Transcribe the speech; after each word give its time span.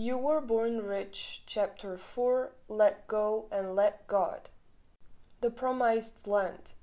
You 0.00 0.16
Were 0.16 0.40
Born 0.40 0.84
Rich, 0.84 1.42
Chapter 1.44 1.96
4 1.96 2.52
Let 2.68 3.08
Go 3.08 3.46
and 3.50 3.74
Let 3.74 4.06
God. 4.06 4.48
The 5.40 5.50
Promised 5.50 6.28
Land. 6.28 6.74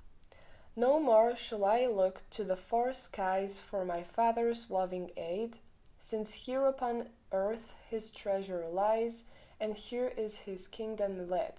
No 0.75 1.00
more 1.00 1.33
shall 1.33 1.64
I 1.64 1.86
look 1.86 2.24
to 2.32 2.43
the 2.43 2.58
far 2.58 2.92
skies 2.92 3.62
for 3.62 3.86
my 3.86 4.04
Father's 4.04 4.70
loving 4.70 5.12
aid, 5.16 5.59
since 5.98 6.33
here 6.33 6.66
upon 6.66 7.08
earth 7.32 7.74
his 7.90 8.12
treasure 8.12 8.66
lies, 8.70 9.23
and 9.61 9.75
here 9.75 10.11
is 10.18 10.39
his 10.39 10.68
kingdom 10.68 11.29
led. 11.29 11.54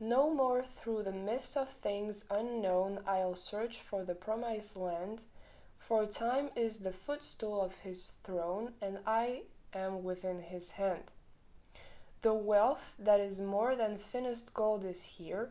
No 0.00 0.32
more 0.32 0.64
through 0.64 1.02
the 1.02 1.12
mist 1.12 1.58
of 1.58 1.68
things 1.68 2.24
unknown 2.30 3.00
I'll 3.06 3.36
search 3.36 3.80
for 3.80 4.02
the 4.02 4.14
promised 4.14 4.78
land, 4.78 5.24
for 5.76 6.06
time 6.06 6.48
is 6.56 6.78
the 6.78 6.92
footstool 6.92 7.60
of 7.60 7.74
his 7.80 8.12
throne, 8.24 8.72
and 8.80 9.00
I 9.06 9.42
am 9.74 10.02
within 10.02 10.40
his 10.40 10.72
hand. 10.72 11.04
The 12.22 12.34
wealth 12.34 12.94
that 12.98 13.20
is 13.20 13.40
more 13.40 13.76
than 13.76 13.98
finest 13.98 14.52
gold 14.54 14.84
is 14.84 15.04
here, 15.04 15.50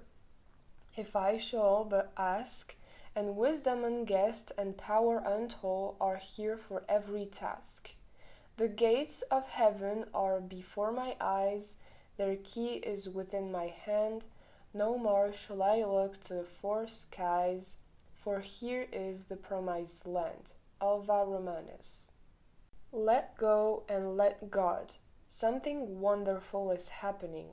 if 0.95 1.15
I 1.15 1.37
shall 1.37 1.85
but 1.85 2.11
ask, 2.17 2.75
and 3.15 3.37
wisdom 3.37 3.83
unguessed 3.83 4.51
and 4.57 4.77
power 4.77 5.23
untold 5.25 5.95
are 6.01 6.17
here 6.17 6.57
for 6.57 6.83
every 6.89 7.25
task. 7.25 7.91
The 8.57 8.67
gates 8.67 9.21
of 9.23 9.47
heaven 9.47 10.05
are 10.13 10.41
before 10.41 10.91
my 10.91 11.15
eyes, 11.21 11.77
their 12.17 12.35
key 12.35 12.75
is 12.75 13.07
within 13.07 13.51
my 13.51 13.67
hand. 13.67 14.25
No 14.73 14.97
more 14.97 15.31
shall 15.31 15.61
I 15.61 15.83
look 15.83 16.23
to 16.25 16.33
the 16.33 16.43
four 16.43 16.87
skies, 16.87 17.77
for 18.15 18.39
here 18.39 18.87
is 18.91 19.25
the 19.25 19.35
promised 19.35 20.05
land. 20.05 20.53
Alva 20.81 21.23
Romanes. 21.25 22.11
Let 22.93 23.37
go 23.37 23.83
and 23.89 24.15
let 24.15 24.49
God. 24.49 24.93
Something 25.25 25.99
wonderful 25.99 26.71
is 26.71 26.87
happening. 26.87 27.47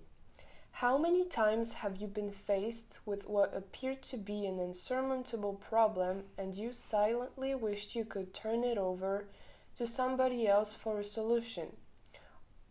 How 0.79 0.97
many 0.97 1.25
times 1.25 1.75
have 1.75 1.97
you 1.97 2.07
been 2.07 2.31
faced 2.31 3.01
with 3.05 3.29
what 3.29 3.57
appeared 3.57 4.03
to 4.05 4.17
be 4.17 4.47
an 4.47 4.61
insurmountable 4.61 5.55
problem 5.55 6.25
and 6.39 6.55
you 6.55 6.73
silently 6.73 7.53
wished 7.55 7.97
you 7.97 8.05
could 8.05 8.33
turn 8.33 8.63
it 8.63 8.79
over 8.79 9.27
to 9.77 9.89
somebody 9.89 10.47
else 10.47 10.73
for 10.73 11.01
a 11.01 11.05
solution? 11.05 11.77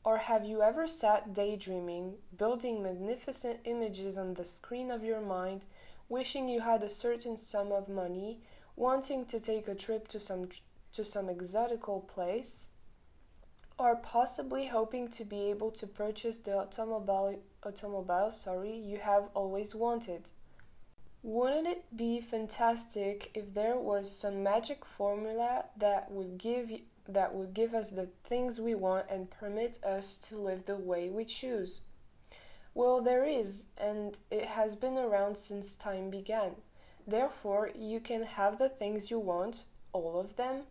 Or 0.06 0.18
have 0.18 0.46
you 0.46 0.62
ever 0.62 0.88
sat 0.88 1.34
daydreaming, 1.34 2.16
building 2.38 2.82
magnificent 2.82 3.60
images 3.66 4.18
on 4.18 4.36
the 4.36 4.46
screen 4.46 4.90
of 4.90 5.04
your 5.04 5.22
mind, 5.22 5.64
wishing 6.08 6.48
you 6.48 6.62
had 6.62 6.82
a 6.82 6.90
certain 6.90 7.38
sum 7.38 7.74
of 7.74 7.90
money, 7.90 8.40
wanting 8.78 9.26
to 9.26 9.40
take 9.40 9.68
a 9.68 9.76
trip 9.76 10.08
to 10.10 10.20
some 10.20 10.48
to 10.94 11.04
some 11.04 11.28
exotical 11.28 12.08
place, 12.08 12.68
or 13.78 13.96
possibly 13.96 14.68
hoping 14.68 15.08
to 15.10 15.26
be 15.26 15.50
able 15.50 15.72
to 15.72 15.88
purchase 15.88 16.38
the 16.38 16.58
automobile, 16.58 17.40
automobile 17.64 18.32
sorry, 18.32 18.76
you 18.76 18.98
have 18.98 19.30
always 19.34 19.74
wanted. 19.74 20.32
Wouldn't 21.24 21.68
it 21.68 21.86
be 21.96 22.20
fantastic 22.20 23.32
if 23.34 23.54
there 23.54 23.78
was 23.78 24.12
some 24.12 24.44
magic 24.44 24.84
formula 24.86 25.66
that 25.78 26.12
would 26.12 26.38
give 26.38 26.70
that 27.08 27.34
would 27.34 27.54
give 27.54 27.74
us 27.74 27.90
the 27.90 28.08
things 28.24 28.62
we 28.62 28.76
want 28.76 29.06
and 29.10 29.30
permit 29.30 29.84
us 29.84 30.18
to 30.30 30.38
live 30.38 30.66
the 30.66 30.76
way 30.76 31.10
we 31.10 31.26
choose? 31.26 31.82
Well, 32.74 33.02
there 33.02 33.26
is, 33.26 33.68
and 33.78 34.18
it 34.32 34.46
has 34.46 34.76
been 34.76 34.98
around 34.98 35.38
since 35.38 35.76
time 35.76 36.10
began. 36.10 36.56
Therefore, 37.06 37.70
you 37.76 38.00
can 38.00 38.24
have 38.24 38.58
the 38.58 38.70
things 38.70 39.12
you 39.12 39.20
want, 39.20 39.64
all 39.92 40.20
of 40.20 40.38
them, 40.38 40.64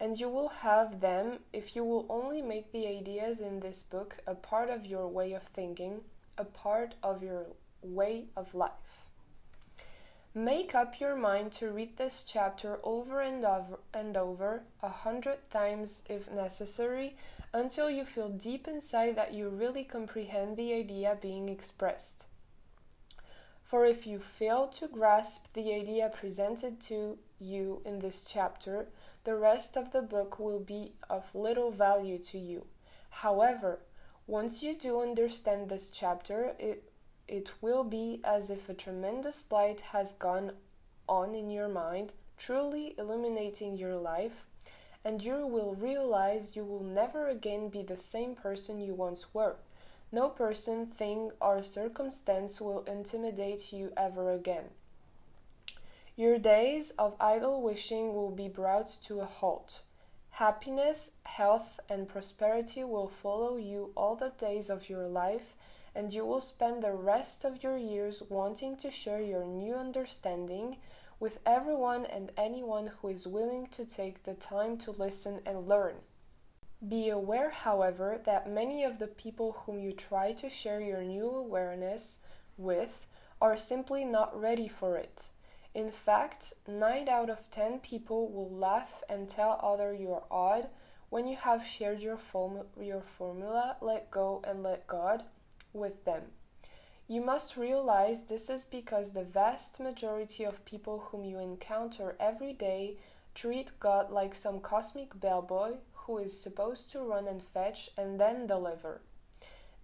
and 0.00 0.18
you 0.18 0.28
will 0.28 0.48
have 0.48 1.00
them 1.00 1.40
if 1.52 1.76
you 1.76 1.84
will 1.84 2.06
only 2.08 2.40
make 2.40 2.72
the 2.72 2.86
ideas 2.86 3.40
in 3.40 3.60
this 3.60 3.82
book 3.82 4.16
a 4.26 4.34
part 4.34 4.70
of 4.70 4.86
your 4.86 5.06
way 5.06 5.34
of 5.34 5.42
thinking, 5.42 6.00
a 6.38 6.44
part 6.44 6.94
of 7.02 7.22
your 7.22 7.44
way 7.82 8.24
of 8.34 8.54
life. 8.54 9.04
Make 10.34 10.74
up 10.74 11.00
your 11.00 11.16
mind 11.16 11.52
to 11.54 11.70
read 11.70 11.98
this 11.98 12.24
chapter 12.26 12.78
over 12.82 13.20
and 13.20 13.44
over 13.44 13.80
and 13.92 14.16
over 14.16 14.62
a 14.82 14.88
hundred 14.88 15.38
times 15.50 16.02
if 16.08 16.30
necessary 16.30 17.16
until 17.52 17.90
you 17.90 18.04
feel 18.04 18.28
deep 18.28 18.68
inside 18.68 19.16
that 19.16 19.34
you 19.34 19.48
really 19.48 19.84
comprehend 19.84 20.56
the 20.56 20.72
idea 20.72 21.18
being 21.20 21.48
expressed. 21.48 22.26
For 23.64 23.84
if 23.84 24.06
you 24.06 24.18
fail 24.18 24.68
to 24.78 24.88
grasp 24.88 25.46
the 25.52 25.74
idea 25.74 26.12
presented 26.14 26.80
to 26.82 27.18
you 27.40 27.82
in 27.84 27.98
this 27.98 28.24
chapter, 28.24 28.86
the 29.30 29.36
rest 29.36 29.76
of 29.76 29.92
the 29.92 30.02
book 30.02 30.40
will 30.40 30.58
be 30.58 30.90
of 31.08 31.32
little 31.36 31.70
value 31.70 32.18
to 32.18 32.36
you. 32.36 32.66
However, 33.10 33.78
once 34.26 34.60
you 34.60 34.74
do 34.74 35.00
understand 35.00 35.68
this 35.68 35.88
chapter, 35.88 36.56
it, 36.58 36.90
it 37.28 37.52
will 37.60 37.84
be 37.84 38.20
as 38.24 38.50
if 38.50 38.68
a 38.68 38.74
tremendous 38.74 39.46
light 39.52 39.82
has 39.92 40.14
gone 40.14 40.50
on 41.08 41.36
in 41.36 41.48
your 41.48 41.68
mind, 41.68 42.12
truly 42.38 42.96
illuminating 42.98 43.76
your 43.76 43.94
life, 43.94 44.46
and 45.04 45.22
you 45.22 45.46
will 45.46 45.76
realize 45.76 46.56
you 46.56 46.64
will 46.64 46.82
never 46.82 47.28
again 47.28 47.68
be 47.68 47.84
the 47.84 47.96
same 47.96 48.34
person 48.34 48.80
you 48.80 48.94
once 48.94 49.32
were. 49.32 49.54
No 50.10 50.28
person, 50.28 50.86
thing, 50.86 51.30
or 51.40 51.62
circumstance 51.62 52.60
will 52.60 52.82
intimidate 52.82 53.72
you 53.72 53.92
ever 53.96 54.32
again. 54.32 54.70
Your 56.20 56.38
days 56.38 56.90
of 56.98 57.16
idle 57.18 57.62
wishing 57.62 58.12
will 58.12 58.30
be 58.30 58.46
brought 58.46 58.88
to 59.04 59.20
a 59.20 59.24
halt. 59.24 59.80
Happiness, 60.32 61.12
health, 61.22 61.80
and 61.88 62.06
prosperity 62.06 62.84
will 62.84 63.08
follow 63.08 63.56
you 63.56 63.92
all 63.96 64.16
the 64.16 64.34
days 64.36 64.68
of 64.68 64.90
your 64.90 65.08
life, 65.08 65.54
and 65.94 66.12
you 66.12 66.26
will 66.26 66.42
spend 66.42 66.82
the 66.82 66.92
rest 66.92 67.46
of 67.46 67.62
your 67.62 67.78
years 67.78 68.22
wanting 68.28 68.76
to 68.76 68.90
share 68.90 69.22
your 69.22 69.46
new 69.46 69.74
understanding 69.74 70.76
with 71.18 71.38
everyone 71.46 72.04
and 72.04 72.32
anyone 72.36 72.88
who 73.00 73.08
is 73.08 73.26
willing 73.26 73.68
to 73.68 73.86
take 73.86 74.24
the 74.24 74.34
time 74.34 74.76
to 74.76 74.90
listen 74.90 75.40
and 75.46 75.66
learn. 75.66 75.94
Be 76.86 77.08
aware, 77.08 77.48
however, 77.48 78.20
that 78.26 78.46
many 78.46 78.84
of 78.84 78.98
the 78.98 79.06
people 79.06 79.52
whom 79.64 79.78
you 79.78 79.92
try 79.92 80.32
to 80.32 80.50
share 80.50 80.82
your 80.82 81.02
new 81.02 81.30
awareness 81.30 82.18
with 82.58 83.06
are 83.40 83.56
simply 83.56 84.04
not 84.04 84.38
ready 84.38 84.68
for 84.68 84.98
it. 84.98 85.30
In 85.74 85.90
fact, 85.90 86.54
9 86.66 87.08
out 87.08 87.30
of 87.30 87.48
10 87.50 87.80
people 87.80 88.28
will 88.28 88.50
laugh 88.50 89.02
and 89.08 89.28
tell 89.28 89.60
other 89.62 89.94
you're 89.94 90.24
odd 90.30 90.68
when 91.10 91.26
you 91.26 91.36
have 91.36 91.66
shared 91.66 92.00
your, 92.00 92.16
form- 92.16 92.66
your 92.80 93.02
formula, 93.02 93.76
let 93.80 94.10
go 94.10 94.42
and 94.44 94.62
let 94.62 94.86
God, 94.86 95.24
with 95.72 96.04
them. 96.04 96.22
You 97.06 97.20
must 97.20 97.56
realize 97.56 98.24
this 98.24 98.48
is 98.48 98.64
because 98.64 99.10
the 99.12 99.24
vast 99.24 99.80
majority 99.80 100.44
of 100.44 100.64
people 100.64 101.08
whom 101.10 101.24
you 101.24 101.38
encounter 101.38 102.16
every 102.20 102.52
day 102.52 102.98
treat 103.34 103.78
God 103.80 104.10
like 104.10 104.34
some 104.34 104.60
cosmic 104.60 105.18
bellboy 105.18 105.78
who 105.92 106.18
is 106.18 106.40
supposed 106.40 106.90
to 106.92 107.00
run 107.00 107.26
and 107.26 107.42
fetch 107.42 107.90
and 107.96 108.20
then 108.20 108.46
deliver. 108.46 109.02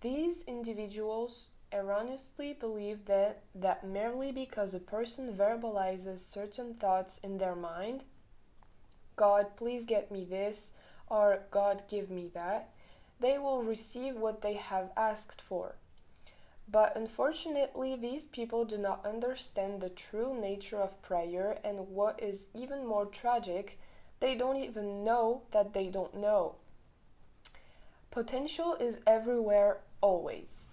These 0.00 0.42
individuals 0.44 1.48
erroneously 1.76 2.54
believe 2.54 3.04
that, 3.04 3.42
that 3.54 3.86
merely 3.86 4.32
because 4.32 4.74
a 4.74 4.80
person 4.80 5.34
verbalizes 5.34 6.18
certain 6.18 6.74
thoughts 6.74 7.20
in 7.22 7.38
their 7.38 7.54
mind, 7.54 8.04
God, 9.16 9.56
please 9.56 9.84
get 9.84 10.10
me 10.10 10.24
this, 10.24 10.72
or 11.08 11.40
God, 11.50 11.82
give 11.88 12.10
me 12.10 12.30
that, 12.34 12.70
they 13.20 13.38
will 13.38 13.62
receive 13.62 14.16
what 14.16 14.42
they 14.42 14.54
have 14.54 14.90
asked 14.96 15.40
for. 15.40 15.76
But 16.68 16.96
unfortunately, 16.96 17.96
these 17.96 18.26
people 18.26 18.64
do 18.64 18.76
not 18.76 19.06
understand 19.06 19.80
the 19.80 19.88
true 19.88 20.38
nature 20.38 20.80
of 20.80 21.00
prayer, 21.00 21.58
and 21.62 21.88
what 21.88 22.20
is 22.22 22.48
even 22.54 22.84
more 22.84 23.06
tragic, 23.06 23.78
they 24.20 24.34
don't 24.34 24.56
even 24.56 25.04
know 25.04 25.42
that 25.52 25.72
they 25.72 25.86
don't 25.88 26.16
know. 26.16 26.56
Potential 28.10 28.74
is 28.80 28.98
everywhere, 29.06 29.78
always. 30.00 30.65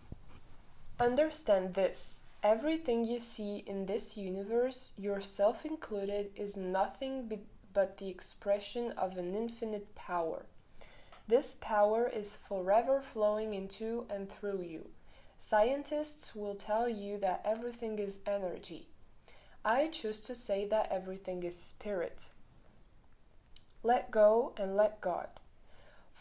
Understand 0.99 1.73
this 1.73 2.23
everything 2.43 3.05
you 3.05 3.19
see 3.19 3.63
in 3.65 3.85
this 3.85 4.17
universe, 4.17 4.91
yourself 4.97 5.65
included, 5.65 6.31
is 6.35 6.57
nothing 6.57 7.27
be- 7.27 7.39
but 7.73 7.97
the 7.97 8.09
expression 8.09 8.91
of 8.91 9.17
an 9.17 9.33
infinite 9.33 9.95
power. 9.95 10.45
This 11.27 11.57
power 11.61 12.07
is 12.07 12.35
forever 12.35 13.01
flowing 13.01 13.53
into 13.53 14.05
and 14.09 14.29
through 14.29 14.61
you. 14.61 14.89
Scientists 15.39 16.35
will 16.35 16.55
tell 16.55 16.87
you 16.87 17.17
that 17.19 17.41
everything 17.43 17.97
is 17.97 18.19
energy. 18.27 18.87
I 19.65 19.87
choose 19.87 20.19
to 20.21 20.35
say 20.35 20.67
that 20.67 20.91
everything 20.91 21.43
is 21.43 21.57
spirit. 21.57 22.29
Let 23.81 24.11
go 24.11 24.53
and 24.57 24.75
let 24.75 25.01
God. 25.01 25.27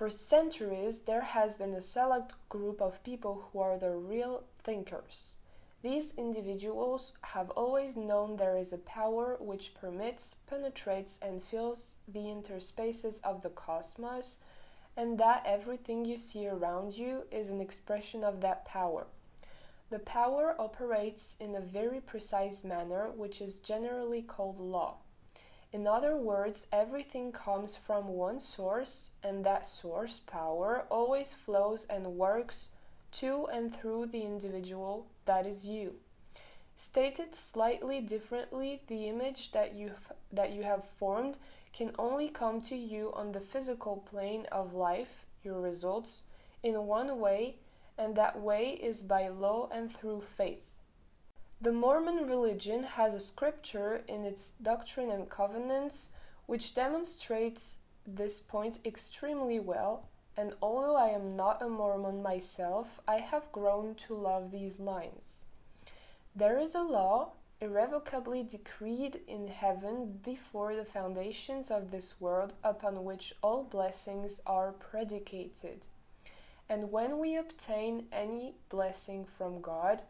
For 0.02 0.10
centuries, 0.10 1.02
there 1.02 1.20
has 1.20 1.56
been 1.56 1.74
a 1.74 1.80
select 1.80 2.32
group 2.48 2.82
of 2.82 3.04
people 3.04 3.50
who 3.52 3.60
are 3.60 3.78
the 3.78 3.92
real 3.92 4.42
thinkers. 4.64 5.36
These 5.80 6.14
individuals 6.18 7.12
have 7.20 7.50
always 7.50 7.96
known 7.96 8.36
there 8.36 8.56
is 8.56 8.72
a 8.72 8.78
power 8.78 9.36
which 9.38 9.74
permits, 9.74 10.38
penetrates, 10.48 11.20
and 11.22 11.40
fills 11.40 11.92
the 12.08 12.18
interspaces 12.18 13.20
of 13.22 13.42
the 13.42 13.50
cosmos, 13.50 14.40
and 14.96 15.18
that 15.18 15.44
everything 15.46 16.04
you 16.04 16.16
see 16.16 16.48
around 16.48 16.94
you 16.94 17.22
is 17.30 17.50
an 17.50 17.60
expression 17.60 18.24
of 18.24 18.40
that 18.40 18.64
power. 18.64 19.06
The 19.90 20.00
power 20.00 20.56
operates 20.58 21.36
in 21.38 21.54
a 21.54 21.60
very 21.60 22.00
precise 22.00 22.64
manner, 22.64 23.08
which 23.14 23.40
is 23.40 23.54
generally 23.54 24.22
called 24.22 24.58
law. 24.58 24.96
In 25.72 25.86
other 25.86 26.16
words, 26.16 26.66
everything 26.70 27.32
comes 27.32 27.76
from 27.76 28.08
one 28.08 28.40
source, 28.40 29.10
and 29.22 29.42
that 29.44 29.66
source, 29.66 30.20
power, 30.20 30.84
always 30.90 31.32
flows 31.32 31.86
and 31.86 32.18
works 32.18 32.68
to 33.12 33.46
and 33.46 33.74
through 33.74 34.06
the 34.06 34.22
individual, 34.22 35.06
that 35.24 35.46
is 35.46 35.64
you. 35.66 35.94
Stated 36.76 37.34
slightly 37.34 38.00
differently, 38.00 38.82
the 38.86 39.08
image 39.08 39.52
that 39.52 39.74
you 39.74 39.92
that 40.30 40.50
you 40.50 40.62
have 40.62 40.84
formed 40.98 41.36
can 41.72 41.94
only 41.98 42.28
come 42.28 42.60
to 42.62 42.76
you 42.76 43.12
on 43.14 43.32
the 43.32 43.40
physical 43.40 43.96
plane 44.10 44.46
of 44.52 44.74
life, 44.74 45.24
your 45.42 45.60
results, 45.60 46.22
in 46.62 46.86
one 46.86 47.18
way, 47.18 47.56
and 47.96 48.14
that 48.16 48.38
way 48.38 48.70
is 48.70 49.02
by 49.02 49.28
law 49.28 49.68
and 49.72 49.90
through 49.90 50.22
faith. 50.36 50.71
The 51.62 51.70
Mormon 51.70 52.26
religion 52.26 52.82
has 52.82 53.14
a 53.14 53.20
scripture 53.20 54.02
in 54.08 54.24
its 54.24 54.54
Doctrine 54.60 55.12
and 55.12 55.30
Covenants 55.30 56.08
which 56.46 56.74
demonstrates 56.74 57.76
this 58.04 58.40
point 58.40 58.80
extremely 58.84 59.60
well, 59.60 60.08
and 60.36 60.56
although 60.60 60.96
I 60.96 61.10
am 61.10 61.28
not 61.28 61.62
a 61.62 61.68
Mormon 61.68 62.20
myself, 62.20 62.98
I 63.06 63.18
have 63.18 63.52
grown 63.52 63.94
to 64.06 64.14
love 64.16 64.50
these 64.50 64.80
lines. 64.80 65.44
There 66.34 66.58
is 66.58 66.74
a 66.74 66.82
law 66.82 67.34
irrevocably 67.60 68.42
decreed 68.42 69.20
in 69.28 69.46
heaven 69.46 70.18
before 70.24 70.74
the 70.74 70.84
foundations 70.84 71.70
of 71.70 71.92
this 71.92 72.20
world 72.20 72.54
upon 72.64 73.04
which 73.04 73.36
all 73.40 73.62
blessings 73.62 74.40
are 74.44 74.72
predicated. 74.72 75.82
And 76.68 76.90
when 76.90 77.20
we 77.20 77.36
obtain 77.36 78.06
any 78.10 78.56
blessing 78.68 79.26
from 79.38 79.60
God, 79.60 80.02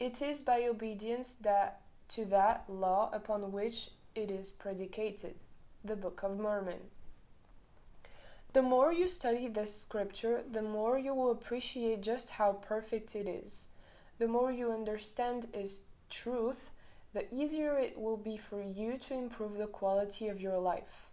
it 0.00 0.22
is 0.22 0.40
by 0.40 0.62
obedience 0.64 1.34
that 1.42 1.82
to 2.08 2.24
that 2.24 2.64
law 2.68 3.10
upon 3.12 3.52
which 3.52 3.90
it 4.14 4.30
is 4.30 4.50
predicated, 4.50 5.34
the 5.84 5.94
Book 5.94 6.22
of 6.22 6.38
Mormon. 6.38 6.80
The 8.54 8.62
more 8.62 8.92
you 8.92 9.06
study 9.06 9.46
this 9.46 9.82
scripture, 9.82 10.42
the 10.50 10.62
more 10.62 10.98
you 10.98 11.14
will 11.14 11.30
appreciate 11.30 12.00
just 12.00 12.30
how 12.30 12.52
perfect 12.54 13.14
it 13.14 13.28
is. 13.28 13.68
The 14.18 14.26
more 14.26 14.50
you 14.50 14.72
understand 14.72 15.46
its 15.52 15.80
truth, 16.08 16.72
the 17.12 17.32
easier 17.32 17.78
it 17.78 18.00
will 18.00 18.16
be 18.16 18.38
for 18.38 18.62
you 18.62 18.96
to 18.96 19.14
improve 19.14 19.58
the 19.58 19.66
quality 19.66 20.28
of 20.28 20.40
your 20.40 20.58
life. 20.58 21.10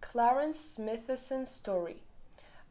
Clarence 0.00 0.58
Smithson's 0.58 1.50
story. 1.50 2.02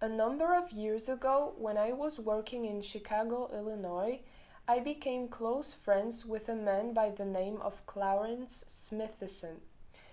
A 0.01 0.09
number 0.09 0.55
of 0.55 0.71
years 0.71 1.07
ago, 1.07 1.53
when 1.57 1.77
I 1.77 1.91
was 1.91 2.19
working 2.19 2.65
in 2.65 2.81
Chicago, 2.81 3.49
Illinois, 3.53 4.19
I 4.69 4.79
became 4.81 5.29
close 5.29 5.73
friends 5.73 6.25
with 6.25 6.49
a 6.49 6.55
man 6.55 6.93
by 6.93 7.11
the 7.11 7.23
name 7.23 7.57
of 7.61 7.85
Clarence 7.85 8.65
Smithson. 8.67 9.61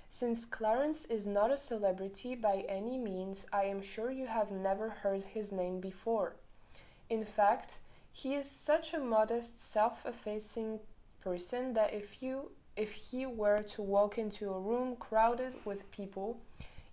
Since 0.08 0.44
Clarence 0.44 1.06
is 1.06 1.26
not 1.26 1.50
a 1.50 1.56
celebrity 1.56 2.36
by 2.36 2.64
any 2.68 2.96
means, 2.96 3.48
I 3.52 3.64
am 3.64 3.82
sure 3.82 4.12
you 4.12 4.26
have 4.28 4.52
never 4.52 4.90
heard 4.90 5.24
his 5.24 5.50
name 5.50 5.80
before. 5.80 6.36
In 7.10 7.24
fact, 7.24 7.78
he 8.12 8.36
is 8.36 8.48
such 8.48 8.94
a 8.94 9.00
modest, 9.00 9.60
self 9.60 10.06
effacing 10.06 10.78
person 11.20 11.74
that 11.74 11.92
if 11.92 12.22
you 12.22 12.52
if 12.76 12.92
he 12.92 13.26
were 13.26 13.58
to 13.58 13.82
walk 13.82 14.18
into 14.18 14.52
a 14.52 14.60
room 14.60 14.94
crowded 14.94 15.54
with 15.64 15.90
people, 15.90 16.40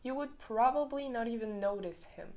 you 0.01 0.15
would 0.15 0.39
probably 0.39 1.07
not 1.07 1.27
even 1.27 1.59
notice 1.59 2.05
him. 2.05 2.29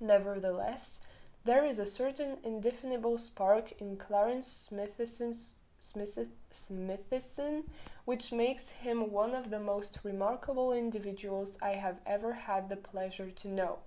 Nevertheless, 0.00 1.00
there 1.44 1.64
is 1.64 1.78
a 1.78 1.86
certain 1.86 2.36
indefinable 2.44 3.18
spark 3.18 3.72
in 3.80 3.96
Clarence 3.96 4.46
Smithson's 4.46 5.54
Smithson, 5.80 7.64
which 8.04 8.32
makes 8.32 8.68
him 8.70 9.10
one 9.10 9.34
of 9.34 9.48
the 9.48 9.58
most 9.58 9.98
remarkable 10.02 10.72
individuals 10.72 11.56
I 11.62 11.70
have 11.70 12.00
ever 12.04 12.34
had 12.34 12.68
the 12.68 12.76
pleasure 12.76 13.30
to 13.30 13.48
know. 13.48 13.78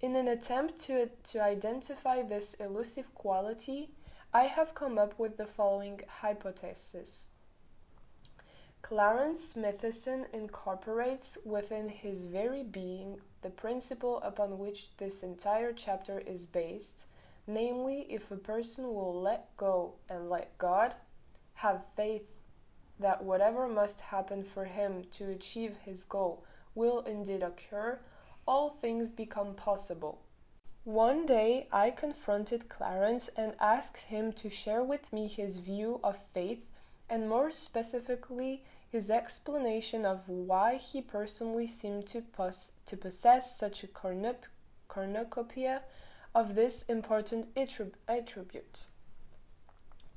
In 0.00 0.16
an 0.16 0.28
attempt 0.28 0.80
to, 0.82 1.10
to 1.24 1.42
identify 1.42 2.22
this 2.22 2.54
elusive 2.54 3.14
quality, 3.14 3.90
I 4.32 4.44
have 4.44 4.74
come 4.74 4.96
up 4.96 5.18
with 5.18 5.36
the 5.36 5.46
following 5.46 6.00
hypothesis. 6.08 7.28
Clarence 8.80 9.44
Smithson 9.44 10.26
incorporates 10.32 11.36
within 11.44 11.90
his 11.90 12.24
very 12.24 12.62
being 12.62 13.20
the 13.42 13.50
principle 13.50 14.20
upon 14.22 14.58
which 14.58 14.96
this 14.96 15.22
entire 15.22 15.72
chapter 15.72 16.20
is 16.20 16.46
based, 16.46 17.06
namely, 17.46 18.06
if 18.08 18.30
a 18.30 18.36
person 18.36 18.94
will 18.94 19.20
let 19.20 19.56
go 19.56 19.94
and 20.08 20.28
let 20.28 20.56
God, 20.58 20.94
have 21.54 21.82
faith 21.96 22.26
that 22.98 23.24
whatever 23.24 23.66
must 23.66 24.00
happen 24.00 24.44
for 24.44 24.64
him 24.64 25.04
to 25.12 25.30
achieve 25.30 25.76
his 25.84 26.04
goal 26.04 26.44
will 26.74 27.00
indeed 27.00 27.42
occur, 27.42 27.98
all 28.46 28.70
things 28.80 29.10
become 29.10 29.54
possible. 29.54 30.20
One 30.84 31.26
day 31.26 31.68
I 31.72 31.90
confronted 31.90 32.68
Clarence 32.68 33.28
and 33.36 33.54
asked 33.60 34.06
him 34.06 34.32
to 34.34 34.50
share 34.50 34.82
with 34.82 35.12
me 35.12 35.28
his 35.28 35.58
view 35.58 36.00
of 36.02 36.18
faith 36.32 36.64
and 37.08 37.28
more 37.28 37.50
specifically 37.50 38.64
his 38.90 39.10
explanation 39.10 40.04
of 40.04 40.28
why 40.28 40.76
he 40.76 41.00
personally 41.00 41.66
seemed 41.66 42.06
to, 42.08 42.20
pos- 42.20 42.72
to 42.86 42.96
possess 42.96 43.56
such 43.56 43.84
a 43.84 43.86
cornup- 43.86 44.48
cornucopia 44.88 45.82
of 46.34 46.54
this 46.54 46.84
important 46.88 47.46
attribute. 47.56 48.86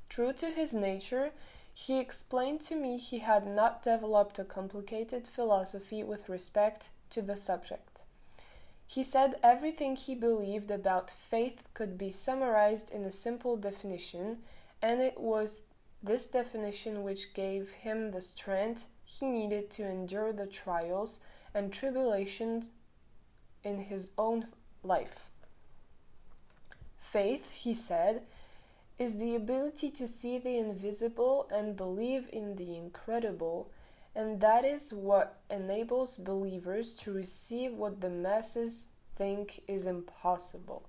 True 0.08 0.32
to 0.32 0.46
his 0.46 0.72
nature, 0.72 1.30
he 1.72 1.98
explained 1.98 2.60
to 2.62 2.74
me 2.74 2.98
he 2.98 3.20
had 3.20 3.46
not 3.46 3.82
developed 3.82 4.38
a 4.38 4.44
complicated 4.44 5.28
philosophy 5.28 6.02
with 6.02 6.28
respect 6.28 6.90
to 7.10 7.22
the 7.22 7.36
subject. 7.36 8.02
He 8.86 9.02
said 9.02 9.36
everything 9.42 9.96
he 9.96 10.14
believed 10.14 10.70
about 10.70 11.10
faith 11.10 11.64
could 11.74 11.96
be 11.96 12.10
summarized 12.10 12.90
in 12.90 13.04
a 13.04 13.10
simple 13.10 13.56
definition, 13.56 14.38
and 14.82 15.00
it 15.00 15.18
was 15.18 15.62
this 16.04 16.26
definition 16.26 17.02
which 17.02 17.34
gave 17.34 17.70
him 17.70 18.10
the 18.10 18.20
strength 18.20 18.86
he 19.04 19.26
needed 19.26 19.70
to 19.70 19.88
endure 19.88 20.32
the 20.32 20.46
trials 20.46 21.20
and 21.54 21.72
tribulations 21.72 22.68
in 23.62 23.78
his 23.84 24.10
own 24.18 24.46
life. 24.82 25.30
Faith, 26.98 27.50
he 27.52 27.72
said, 27.72 28.22
is 28.98 29.18
the 29.18 29.34
ability 29.34 29.90
to 29.90 30.06
see 30.06 30.38
the 30.38 30.58
invisible 30.58 31.48
and 31.50 31.76
believe 31.76 32.28
in 32.32 32.56
the 32.56 32.76
incredible 32.76 33.70
and 34.14 34.40
that 34.40 34.64
is 34.64 34.92
what 34.92 35.40
enables 35.50 36.16
believers 36.16 36.94
to 36.94 37.12
receive 37.12 37.72
what 37.72 38.00
the 38.00 38.10
masses 38.10 38.86
think 39.16 39.60
is 39.66 39.86
impossible. 39.86 40.88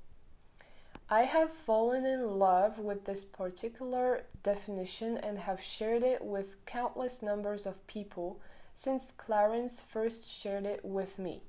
I 1.09 1.23
have 1.23 1.51
fallen 1.51 2.05
in 2.05 2.39
love 2.39 2.79
with 2.79 3.05
this 3.05 3.23
particular 3.23 4.23
definition 4.43 5.17
and 5.17 5.39
have 5.39 5.61
shared 5.61 6.03
it 6.03 6.23
with 6.23 6.65
countless 6.65 7.21
numbers 7.21 7.65
of 7.65 7.85
people 7.87 8.39
since 8.73 9.13
Clarence 9.15 9.81
first 9.81 10.29
shared 10.29 10.65
it 10.65 10.83
with 10.83 11.19
me. 11.19 11.43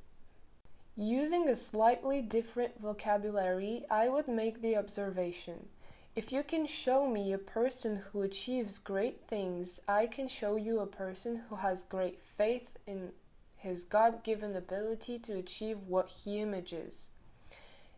Using 0.95 1.49
a 1.49 1.57
slightly 1.57 2.23
different 2.23 2.81
vocabulary, 2.81 3.85
I 3.91 4.09
would 4.09 4.29
make 4.29 4.63
the 4.63 4.77
observation 4.77 5.69
if 6.17 6.33
you 6.33 6.43
can 6.43 6.67
show 6.67 7.07
me 7.07 7.31
a 7.31 7.39
person 7.39 7.97
who 7.97 8.23
achieves 8.23 8.79
great 8.79 9.21
things, 9.29 9.83
I 9.87 10.07
can 10.07 10.29
show 10.29 10.57
you 10.57 10.81
a 10.81 10.87
person 10.87 11.43
who 11.51 11.57
has 11.57 11.85
great 11.85 12.19
faith 12.39 12.71
in 12.87 13.13
his 13.55 13.85
God 13.85 14.25
given 14.25 14.57
ability 14.57 15.19
to 15.21 15.37
achieve 15.37 15.77
what 15.87 16.09
he 16.09 16.41
images. 16.41 17.11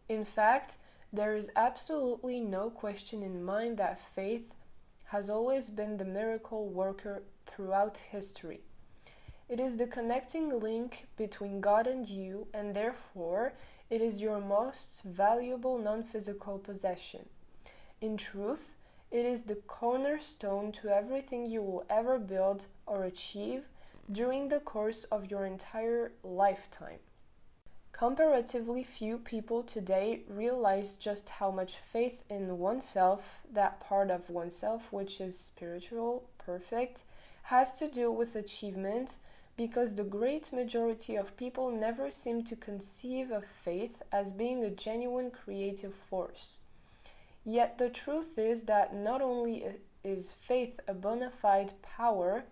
In 0.09 0.25
fact, 0.25 0.79
there 1.13 1.37
is 1.37 1.51
absolutely 1.57 2.41
no 2.41 2.71
question 2.71 3.23
in 3.23 3.43
mind 3.43 3.79
that 3.79 4.01
faith 4.15 4.53
has 5.07 5.31
always 5.31 5.71
been 5.71 5.97
the 5.97 6.05
miracle 6.05 6.69
worker 6.69 7.23
throughout 7.47 7.97
history. 8.11 8.61
It 9.49 9.59
is 9.59 9.79
the 9.79 9.87
connecting 9.87 10.61
link 10.61 11.07
between 11.17 11.63
God 11.63 11.87
and 11.87 12.07
you, 12.07 12.49
and 12.53 12.75
therefore 12.75 13.55
it 13.89 14.03
is 14.03 14.21
your 14.21 14.39
most 14.39 15.03
valuable 15.03 15.79
non 15.79 16.03
physical 16.03 16.59
possession. 16.59 17.31
In 18.03 18.19
truth, 18.19 18.69
it 19.11 19.25
is 19.25 19.43
the 19.43 19.55
cornerstone 19.55 20.73
to 20.73 20.95
everything 20.95 21.47
you 21.47 21.63
will 21.63 21.87
ever 21.89 22.19
build 22.19 22.67
or 22.87 23.05
achieve 23.05 23.65
during 24.13 24.51
the 24.51 24.61
course 24.61 25.05
of 25.05 25.31
your 25.31 25.47
entire 25.47 26.13
lifetime. 26.23 26.99
Comparatively 27.99 28.85
few 28.85 29.19
people 29.19 29.65
today 29.65 30.21
realize 30.29 30.95
just 30.95 31.29
how 31.31 31.51
much 31.51 31.79
faith 31.93 32.23
in 32.31 32.57
oneself, 32.57 33.41
that 33.53 33.81
part 33.81 34.09
of 34.09 34.31
oneself 34.31 34.93
which 34.93 35.21
is 35.21 35.37
spiritual, 35.37 36.23
perfect, 36.39 37.03
has 37.45 37.75
to 37.75 37.89
do 37.89 38.13
with 38.13 38.37
achievement, 38.37 39.17
because 39.57 39.97
the 39.97 40.05
great 40.05 40.53
majority 40.53 41.17
of 41.17 41.37
people 41.37 41.73
never 41.73 42.09
seem 42.09 42.45
to 42.45 42.55
conceive 42.55 43.33
of 43.33 43.45
faith 43.45 44.01
as 44.13 44.33
being 44.33 44.63
a 44.63 44.71
genuine 44.71 45.33
creative 45.33 45.95
force. 45.95 46.61
Yet 47.45 47.79
the 47.79 47.91
truth 47.91 48.39
is 48.39 48.63
that 48.63 48.95
not 48.95 49.21
only 49.21 49.65
is 50.05 50.31
faith 50.31 50.79
a 50.87 50.95
bona 50.95 51.33
fide 51.33 51.73
power, 51.83 52.45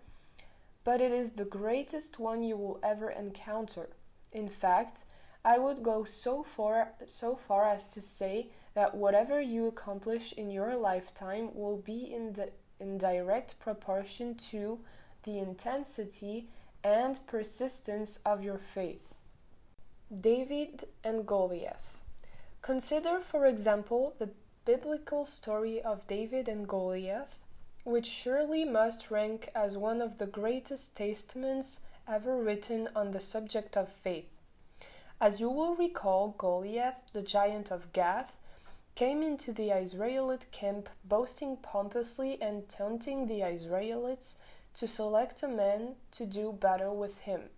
but 0.83 0.99
it 0.99 1.13
is 1.13 1.29
the 1.29 1.45
greatest 1.45 2.19
one 2.19 2.43
you 2.43 2.57
will 2.57 2.81
ever 2.83 3.09
encounter. 3.09 3.87
In 4.33 4.49
fact, 4.49 5.05
I 5.47 5.59
would 5.59 5.81
go 5.81 6.03
so 6.03 6.43
far 6.43 6.89
so 7.07 7.37
far 7.37 7.69
as 7.69 7.87
to 7.95 8.01
say 8.01 8.49
that 8.73 8.95
whatever 8.95 9.39
you 9.39 9.65
accomplish 9.67 10.33
in 10.33 10.51
your 10.51 10.75
lifetime 10.75 11.51
will 11.53 11.77
be 11.77 12.13
in, 12.13 12.33
di- 12.33 12.51
in 12.81 12.97
direct 12.97 13.57
proportion 13.57 14.35
to 14.51 14.79
the 15.23 15.39
intensity 15.39 16.49
and 16.83 17.25
persistence 17.27 18.19
of 18.25 18.43
your 18.43 18.57
faith. 18.57 19.13
David 20.13 20.83
and 21.01 21.25
Goliath. 21.25 21.97
Consider, 22.61 23.21
for 23.21 23.45
example, 23.45 24.15
the 24.19 24.31
biblical 24.65 25.25
story 25.25 25.81
of 25.81 26.07
David 26.07 26.49
and 26.49 26.67
Goliath, 26.67 27.39
which 27.85 28.07
surely 28.07 28.65
must 28.65 29.09
rank 29.09 29.49
as 29.55 29.77
one 29.77 30.01
of 30.01 30.17
the 30.17 30.27
greatest 30.27 30.97
testaments 30.97 31.79
ever 32.05 32.35
written 32.35 32.89
on 32.93 33.11
the 33.11 33.21
subject 33.21 33.77
of 33.77 33.87
faith. 33.87 34.36
As 35.19 35.39
you 35.39 35.49
will 35.49 35.75
recall, 35.75 36.35
Goliath, 36.37 37.11
the 37.11 37.23
giant 37.23 37.71
of 37.71 37.91
Gath, 37.91 38.37
came 38.93 39.23
into 39.23 39.51
the 39.51 39.71
Israelite 39.71 40.51
camp 40.51 40.89
boasting 41.03 41.57
pompously 41.57 42.39
and 42.39 42.69
taunting 42.69 43.25
the 43.25 43.41
Israelites 43.41 44.37
to 44.75 44.87
select 44.87 45.41
a 45.41 45.47
man 45.47 45.95
to 46.11 46.25
do 46.27 46.51
battle 46.51 46.95
with 46.95 47.17
him. 47.19 47.49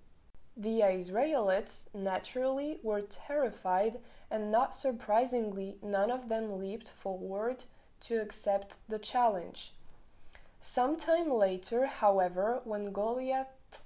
The 0.55 0.83
Israelites, 0.83 1.89
naturally, 1.93 2.79
were 2.81 3.01
terrified, 3.01 3.99
and 4.31 4.51
not 4.51 4.73
surprisingly, 4.73 5.77
none 5.81 6.11
of 6.11 6.29
them 6.29 6.55
leaped 6.55 6.89
forward 6.89 7.65
to 8.01 8.21
accept 8.21 8.75
the 8.87 8.99
challenge. 8.99 9.73
Some 10.61 10.95
time 10.95 11.29
later, 11.29 11.87
however, 11.87 12.61
when 12.63 12.93
Goliath 12.93 13.83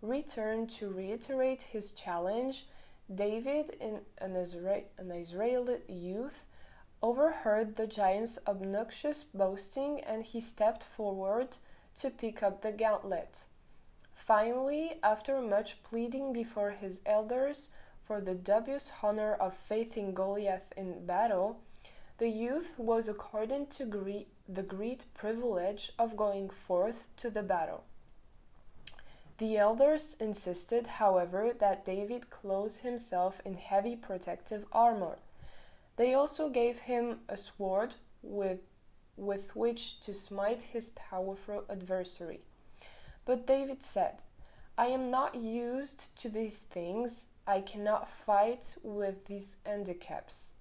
returned 0.00 0.70
to 0.70 0.88
reiterate 0.88 1.62
his 1.62 1.92
challenge, 1.92 2.66
David, 3.14 3.76
an, 3.80 4.00
Isra- 4.34 4.84
an 4.98 5.10
Israelite 5.10 5.88
youth, 5.88 6.44
overheard 7.02 7.76
the 7.76 7.86
giant's 7.86 8.38
obnoxious 8.46 9.24
boasting 9.24 10.00
and 10.00 10.22
he 10.22 10.40
stepped 10.40 10.84
forward 10.84 11.56
to 11.98 12.10
pick 12.10 12.42
up 12.42 12.62
the 12.62 12.72
gauntlet. 12.72 13.44
Finally, 14.14 14.98
after 15.02 15.40
much 15.40 15.82
pleading 15.82 16.32
before 16.32 16.70
his 16.70 17.00
elders 17.04 17.70
for 18.04 18.20
the 18.20 18.34
dubious 18.34 18.92
honor 19.02 19.34
of 19.34 19.54
facing 19.54 20.14
Goliath 20.14 20.72
in 20.76 21.04
battle, 21.04 21.60
the 22.18 22.28
youth 22.28 22.78
was 22.78 23.08
accorded 23.08 23.70
to 23.70 23.84
greet 23.84 24.28
the 24.48 24.62
great 24.62 25.06
privilege 25.14 25.92
of 25.98 26.16
going 26.16 26.50
forth 26.50 27.04
to 27.16 27.30
the 27.30 27.42
battle. 27.42 27.84
The 29.42 29.58
elders 29.58 30.16
insisted, 30.20 30.86
however, 30.86 31.52
that 31.58 31.84
David 31.84 32.30
clothe 32.30 32.76
himself 32.76 33.40
in 33.44 33.54
heavy 33.54 33.96
protective 33.96 34.66
armor. 34.70 35.18
They 35.96 36.14
also 36.14 36.48
gave 36.48 36.78
him 36.78 37.22
a 37.28 37.36
sword 37.36 37.96
with 38.22 38.60
with 39.16 39.56
which 39.56 39.98
to 40.02 40.14
smite 40.14 40.62
his 40.62 40.90
powerful 40.90 41.64
adversary. 41.68 42.42
But 43.24 43.44
David 43.44 43.82
said, 43.82 44.22
I 44.78 44.86
am 44.86 45.10
not 45.10 45.34
used 45.34 46.14
to 46.18 46.28
these 46.28 46.58
things. 46.58 47.24
I 47.44 47.62
cannot 47.62 48.08
fight 48.08 48.76
with 48.84 49.26
these 49.26 49.56
handicaps. 49.66 50.52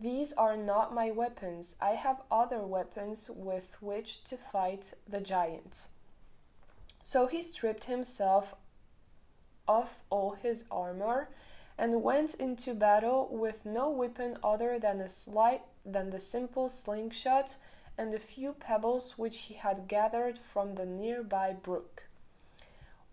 These 0.00 0.32
are 0.32 0.56
not 0.56 0.94
my 0.94 1.10
weapons. 1.10 1.76
I 1.82 1.90
have 1.90 2.22
other 2.30 2.62
weapons 2.62 3.30
with 3.30 3.68
which 3.82 4.24
to 4.24 4.38
fight 4.38 4.94
the 5.06 5.20
giants. 5.20 5.90
So 7.02 7.26
he 7.26 7.42
stripped 7.42 7.84
himself 7.84 8.54
of 9.66 9.96
all 10.10 10.32
his 10.32 10.64
armor 10.70 11.28
and 11.76 12.02
went 12.02 12.34
into 12.34 12.74
battle 12.74 13.28
with 13.30 13.64
no 13.64 13.90
weapon 13.90 14.36
other 14.44 14.78
than 14.78 15.00
a 15.00 15.08
slight 15.08 15.62
than 15.84 16.10
the 16.10 16.20
simple 16.20 16.68
slingshot 16.68 17.56
and 17.96 18.14
a 18.14 18.18
few 18.18 18.52
pebbles 18.52 19.18
which 19.18 19.38
he 19.38 19.54
had 19.54 19.88
gathered 19.88 20.38
from 20.38 20.74
the 20.74 20.86
nearby 20.86 21.52
brook. 21.52 22.04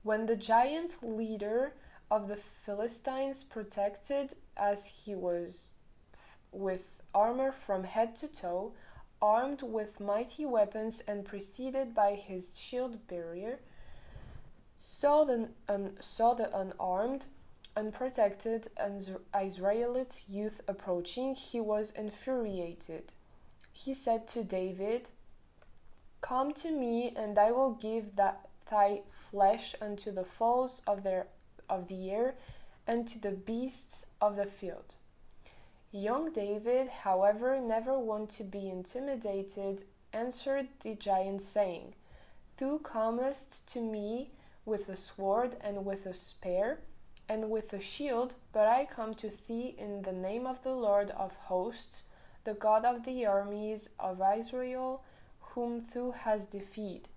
When 0.04 0.26
the 0.26 0.36
giant 0.36 1.02
leader 1.02 1.74
of 2.10 2.28
the 2.28 2.38
Philistines, 2.38 3.44
protected 3.44 4.36
as 4.56 4.86
he 4.86 5.16
was 5.16 5.72
with 6.52 7.02
armor 7.14 7.52
from 7.52 7.84
head 7.84 8.16
to 8.18 8.28
toe, 8.28 8.74
armed 9.22 9.62
with 9.62 10.00
mighty 10.00 10.46
weapons 10.46 11.04
and 11.08 11.26
preceded 11.26 11.94
by 11.94 12.16
his 12.16 12.58
shield 12.58 13.08
bearer, 13.08 13.60
saw 14.78 15.24
the, 15.24 15.50
un, 15.68 15.98
saw 16.00 16.34
the 16.34 16.56
unarmed, 16.56 17.26
unprotected 17.76 18.70
Israelite 19.44 20.24
youth 20.28 20.62
approaching, 20.68 21.36
he 21.36 21.60
was 21.60 21.92
infuriated. 21.92 23.14
He 23.72 23.94
said 23.94 24.28
to 24.30 24.44
David, 24.44 25.10
Come 26.22 26.54
to 26.56 26.72
me, 26.72 27.14
and 27.16 27.38
I 27.38 27.52
will 27.52 27.74
give 27.74 28.16
that 28.16 28.50
thy 28.70 29.02
flesh 29.30 29.76
unto 29.82 30.12
the 30.12 30.26
fowls 30.26 30.82
of, 30.88 31.04
their, 31.04 31.28
of 31.70 31.88
the 31.88 32.12
air 32.12 32.36
and 32.86 33.08
to 33.08 33.20
the 33.20 33.32
beasts 33.32 34.08
of 34.22 34.36
the 34.36 34.46
field. 34.46 34.96
Young 35.92 36.32
David, 36.32 36.90
however, 36.90 37.60
never 37.60 37.98
one 37.98 38.28
to 38.28 38.44
be 38.44 38.70
intimidated, 38.70 39.84
answered 40.12 40.68
the 40.84 40.96
giant, 40.96 41.42
saying, 41.42 41.94
Thou 42.58 42.78
comest 42.80 43.68
to 43.74 43.82
me 43.82 44.32
with 44.68 44.90
a 44.90 44.98
sword 44.98 45.56
and 45.62 45.86
with 45.86 46.06
a 46.06 46.14
spear 46.14 46.80
and 47.30 47.50
with 47.50 47.72
a 47.72 47.80
shield, 47.80 48.36
but 48.52 48.68
I 48.68 48.86
come 48.86 49.14
to 49.16 49.32
thee 49.48 49.74
in 49.78 50.02
the 50.02 50.12
name 50.12 50.46
of 50.46 50.62
the 50.62 50.74
Lord 50.74 51.10
of 51.12 51.34
hosts, 51.46 52.04
the 52.44 52.54
God 52.54 52.84
of 52.84 53.06
the 53.06 53.26
armies 53.26 53.90
of 53.98 54.22
Israel, 54.38 55.04
whom 55.40 55.88
thou 55.94 56.12
hast 56.12 56.52
defeated. 56.52 57.08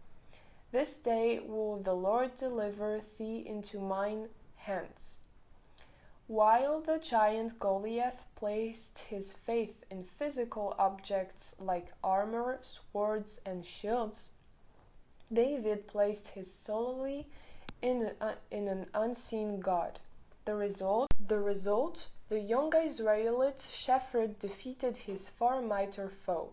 This 0.70 0.98
day 0.98 1.40
will 1.40 1.78
the 1.78 1.94
Lord 1.94 2.36
deliver 2.36 3.00
thee 3.18 3.42
into 3.44 3.80
mine 3.80 4.28
hands. 4.54 5.18
While 6.28 6.80
the 6.80 6.98
giant 6.98 7.58
Goliath 7.58 8.24
placed 8.36 8.98
his 9.10 9.32
faith 9.32 9.84
in 9.90 10.04
physical 10.04 10.76
objects 10.78 11.56
like 11.58 11.92
armor, 12.04 12.60
swords, 12.62 13.40
and 13.44 13.66
shields, 13.66 14.30
David 15.32 15.86
placed 15.86 16.28
his 16.28 16.52
solely 16.52 17.28
in, 17.80 18.10
a, 18.20 18.34
in 18.50 18.66
an 18.66 18.86
unseen 18.92 19.60
God. 19.60 20.00
The 20.44 20.56
result, 20.56 21.12
the 21.24 21.38
result, 21.38 22.08
the 22.28 22.40
young 22.40 22.72
Israelite 22.74 23.60
shepherd 23.72 24.40
defeated 24.40 24.96
his 24.96 25.28
far 25.28 25.62
mightier 25.62 26.08
foe. 26.08 26.50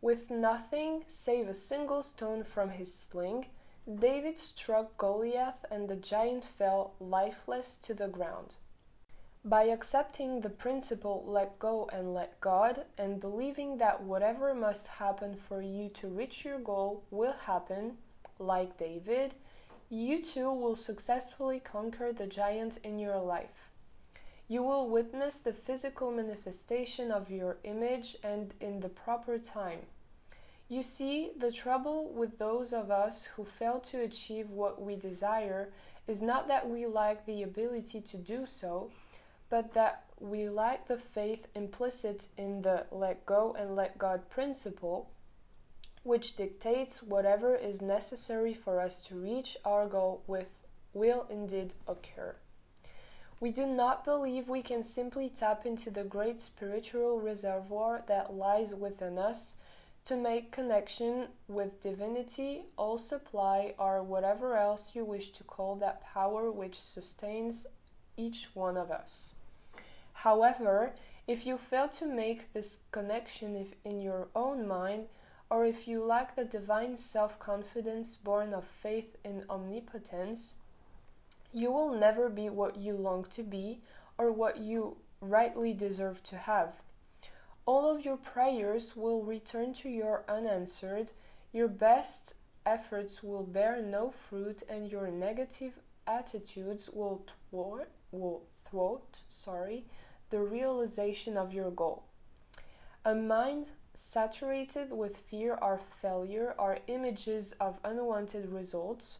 With 0.00 0.30
nothing 0.30 1.04
save 1.06 1.48
a 1.48 1.54
single 1.54 2.02
stone 2.02 2.42
from 2.42 2.70
his 2.70 2.92
sling, 2.92 3.46
David 3.88 4.36
struck 4.36 4.98
Goliath 4.98 5.64
and 5.70 5.88
the 5.88 5.96
giant 5.96 6.44
fell 6.44 6.94
lifeless 6.98 7.78
to 7.82 7.94
the 7.94 8.08
ground. 8.08 8.54
By 9.44 9.64
accepting 9.64 10.40
the 10.40 10.50
principle 10.50 11.24
let 11.26 11.58
go 11.58 11.88
and 11.92 12.12
let 12.12 12.40
God, 12.40 12.84
and 12.98 13.20
believing 13.20 13.78
that 13.78 14.02
whatever 14.02 14.52
must 14.54 14.88
happen 14.88 15.36
for 15.36 15.62
you 15.62 15.88
to 15.90 16.08
reach 16.08 16.44
your 16.44 16.58
goal 16.58 17.04
will 17.10 17.32
happen, 17.46 17.96
like 18.38 18.78
David, 18.78 19.34
you 19.90 20.22
too 20.22 20.52
will 20.52 20.76
successfully 20.76 21.60
conquer 21.60 22.12
the 22.12 22.26
giant 22.26 22.78
in 22.84 22.98
your 22.98 23.18
life. 23.18 23.70
You 24.46 24.62
will 24.62 24.88
witness 24.88 25.38
the 25.38 25.52
physical 25.52 26.10
manifestation 26.10 27.10
of 27.10 27.30
your 27.30 27.58
image 27.64 28.16
and 28.22 28.54
in 28.60 28.80
the 28.80 28.88
proper 28.88 29.38
time. 29.38 29.80
You 30.68 30.82
see, 30.82 31.30
the 31.38 31.52
trouble 31.52 32.10
with 32.10 32.38
those 32.38 32.72
of 32.72 32.90
us 32.90 33.24
who 33.36 33.44
fail 33.44 33.80
to 33.80 34.00
achieve 34.00 34.50
what 34.50 34.80
we 34.82 34.96
desire 34.96 35.70
is 36.06 36.20
not 36.20 36.48
that 36.48 36.68
we 36.68 36.86
lack 36.86 37.24
the 37.24 37.42
ability 37.42 38.00
to 38.02 38.16
do 38.16 38.46
so, 38.46 38.90
but 39.48 39.72
that 39.74 40.04
we 40.20 40.48
lack 40.48 40.88
the 40.88 40.98
faith 40.98 41.46
implicit 41.54 42.28
in 42.36 42.62
the 42.62 42.84
let 42.90 43.24
go 43.24 43.56
and 43.58 43.76
let 43.76 43.96
God 43.96 44.28
principle 44.28 45.08
which 46.02 46.36
dictates 46.36 47.02
whatever 47.02 47.54
is 47.54 47.80
necessary 47.80 48.54
for 48.54 48.80
us 48.80 49.02
to 49.02 49.14
reach 49.14 49.56
our 49.64 49.86
goal 49.86 50.22
with 50.26 50.48
will 50.94 51.26
indeed 51.30 51.74
occur. 51.86 52.34
We 53.40 53.50
do 53.50 53.66
not 53.66 54.04
believe 54.04 54.48
we 54.48 54.62
can 54.62 54.82
simply 54.82 55.28
tap 55.28 55.64
into 55.64 55.90
the 55.90 56.02
great 56.02 56.40
spiritual 56.40 57.20
reservoir 57.20 58.02
that 58.08 58.34
lies 58.34 58.74
within 58.74 59.16
us 59.18 59.54
to 60.06 60.16
make 60.16 60.50
connection 60.50 61.28
with 61.46 61.82
divinity, 61.82 62.64
all 62.76 62.98
supply, 62.98 63.74
or 63.78 64.02
whatever 64.02 64.56
else 64.56 64.92
you 64.94 65.04
wish 65.04 65.30
to 65.30 65.44
call 65.44 65.76
that 65.76 66.02
power 66.02 66.50
which 66.50 66.80
sustains 66.80 67.66
each 68.16 68.48
one 68.54 68.76
of 68.76 68.90
us. 68.90 69.34
However, 70.14 70.94
if 71.28 71.46
you 71.46 71.58
fail 71.58 71.88
to 71.90 72.06
make 72.06 72.52
this 72.54 72.78
connection 72.90 73.66
in 73.84 74.00
your 74.00 74.28
own 74.34 74.66
mind, 74.66 75.06
or 75.50 75.64
if 75.64 75.88
you 75.88 76.04
lack 76.04 76.36
the 76.36 76.44
divine 76.44 76.96
self 76.96 77.38
confidence 77.38 78.16
born 78.16 78.52
of 78.52 78.64
faith 78.64 79.16
in 79.24 79.44
omnipotence, 79.48 80.54
you 81.52 81.70
will 81.70 81.94
never 81.94 82.28
be 82.28 82.48
what 82.48 82.76
you 82.76 82.94
long 82.94 83.24
to 83.30 83.42
be 83.42 83.80
or 84.18 84.30
what 84.30 84.58
you 84.58 84.96
rightly 85.20 85.72
deserve 85.72 86.22
to 86.24 86.36
have. 86.36 86.74
All 87.66 87.90
of 87.90 88.04
your 88.04 88.16
prayers 88.16 88.96
will 88.96 89.22
return 89.22 89.74
to 89.74 89.88
you 89.88 90.16
unanswered, 90.28 91.12
your 91.52 91.68
best 91.68 92.34
efforts 92.64 93.22
will 93.22 93.42
bear 93.42 93.82
no 93.82 94.10
fruit, 94.10 94.62
and 94.68 94.90
your 94.90 95.08
negative 95.08 95.72
attitudes 96.06 96.88
will 96.92 97.24
thwart, 97.50 97.90
will 98.10 98.42
thwart 98.64 99.20
sorry, 99.28 99.84
the 100.30 100.40
realization 100.40 101.36
of 101.36 101.52
your 101.52 101.70
goal. 101.70 102.04
A 103.04 103.14
mind 103.14 103.68
saturated 103.98 104.92
with 104.92 105.16
fear 105.16 105.58
or 105.60 105.80
failure 106.00 106.54
or 106.58 106.78
images 106.86 107.52
of 107.60 107.78
unwanted 107.84 108.50
results 108.50 109.18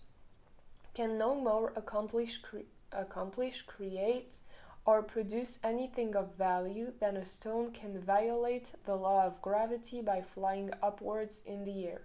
can 0.95 1.19
no 1.19 1.35
more 1.35 1.73
accomplish, 1.77 2.39
cre- 2.39 2.71
accomplish, 2.93 3.63
create, 3.63 4.39
or 4.85 5.03
produce 5.03 5.59
anything 5.63 6.17
of 6.17 6.35
value 6.37 6.93
than 6.99 7.17
a 7.17 7.25
stone 7.25 7.71
can 7.73 8.01
violate 8.01 8.73
the 8.87 8.95
law 8.95 9.27
of 9.27 9.43
gravity 9.43 10.01
by 10.01 10.23
flying 10.23 10.71
upwards 10.83 11.43
in 11.45 11.65
the 11.65 11.87
air. 11.87 12.03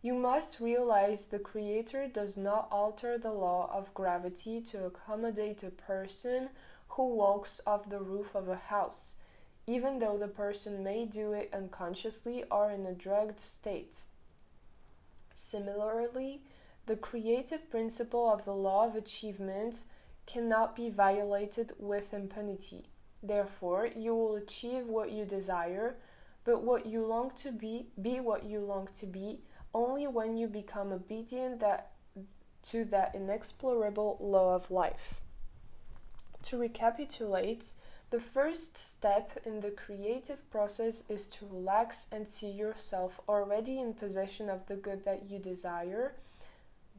You 0.00 0.14
must 0.14 0.60
realize 0.60 1.26
the 1.26 1.38
Creator 1.38 2.08
does 2.08 2.36
not 2.36 2.68
alter 2.70 3.18
the 3.18 3.32
law 3.32 3.70
of 3.72 3.92
gravity 3.94 4.60
to 4.62 4.86
accommodate 4.86 5.62
a 5.62 5.70
person 5.70 6.50
who 6.88 7.14
walks 7.14 7.60
off 7.66 7.88
the 7.88 8.00
roof 8.00 8.34
of 8.34 8.48
a 8.48 8.56
house, 8.56 9.16
even 9.66 9.98
though 9.98 10.18
the 10.18 10.28
person 10.28 10.82
may 10.82 11.06
do 11.06 11.32
it 11.32 11.50
unconsciously 11.52 12.44
or 12.50 12.70
in 12.70 12.84
a 12.86 12.92
drugged 12.92 13.40
state. 13.40 14.00
Similarly, 15.34 16.42
the 16.86 16.96
creative 16.96 17.70
principle 17.70 18.30
of 18.30 18.44
the 18.44 18.52
law 18.52 18.86
of 18.86 18.94
achievement 18.94 19.84
cannot 20.26 20.76
be 20.76 20.90
violated 20.90 21.72
with 21.78 22.12
impunity. 22.12 22.88
Therefore, 23.22 23.88
you 23.96 24.14
will 24.14 24.36
achieve 24.36 24.86
what 24.86 25.10
you 25.10 25.24
desire, 25.24 25.96
but 26.44 26.62
what 26.62 26.84
you 26.84 27.04
long 27.04 27.32
to 27.42 27.50
be, 27.50 27.86
be 28.00 28.20
what 28.20 28.44
you 28.44 28.60
long 28.60 28.88
to 29.00 29.06
be, 29.06 29.40
only 29.72 30.06
when 30.06 30.36
you 30.36 30.46
become 30.46 30.92
obedient 30.92 31.60
that, 31.60 31.92
to 32.64 32.84
that 32.86 33.14
inexplorable 33.14 34.18
law 34.20 34.54
of 34.54 34.70
life. 34.70 35.22
To 36.44 36.58
recapitulate, 36.58 37.72
the 38.10 38.20
first 38.20 38.76
step 38.76 39.38
in 39.44 39.60
the 39.60 39.70
creative 39.70 40.48
process 40.50 41.04
is 41.08 41.26
to 41.28 41.46
relax 41.50 42.06
and 42.12 42.28
see 42.28 42.50
yourself 42.50 43.20
already 43.28 43.80
in 43.80 43.94
possession 43.94 44.48
of 44.48 44.66
the 44.66 44.76
good 44.76 45.04
that 45.04 45.30
you 45.30 45.38
desire 45.38 46.14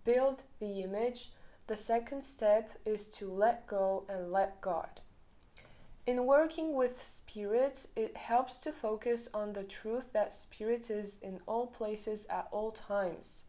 build 0.06 0.44
the 0.60 0.82
image, 0.82 1.32
the 1.68 1.76
second 1.76 2.24
step 2.24 2.78
is 2.86 3.08
to 3.08 3.30
let 3.30 3.68
go 3.68 4.06
and 4.08 4.32
let 4.32 4.62
God. 4.62 5.02
In 6.06 6.28
working 6.28 6.76
with 6.76 7.04
spirit, 7.04 7.88
it 7.96 8.16
helps 8.16 8.60
to 8.60 8.72
focus 8.72 9.28
on 9.34 9.54
the 9.54 9.64
truth 9.64 10.14
that 10.14 10.34
spirit 10.34 10.92
is 10.92 11.18
in 11.24 11.40
all 11.48 11.66
places 11.66 12.28
at 12.30 12.48
all 12.52 12.72
times. 12.72 13.45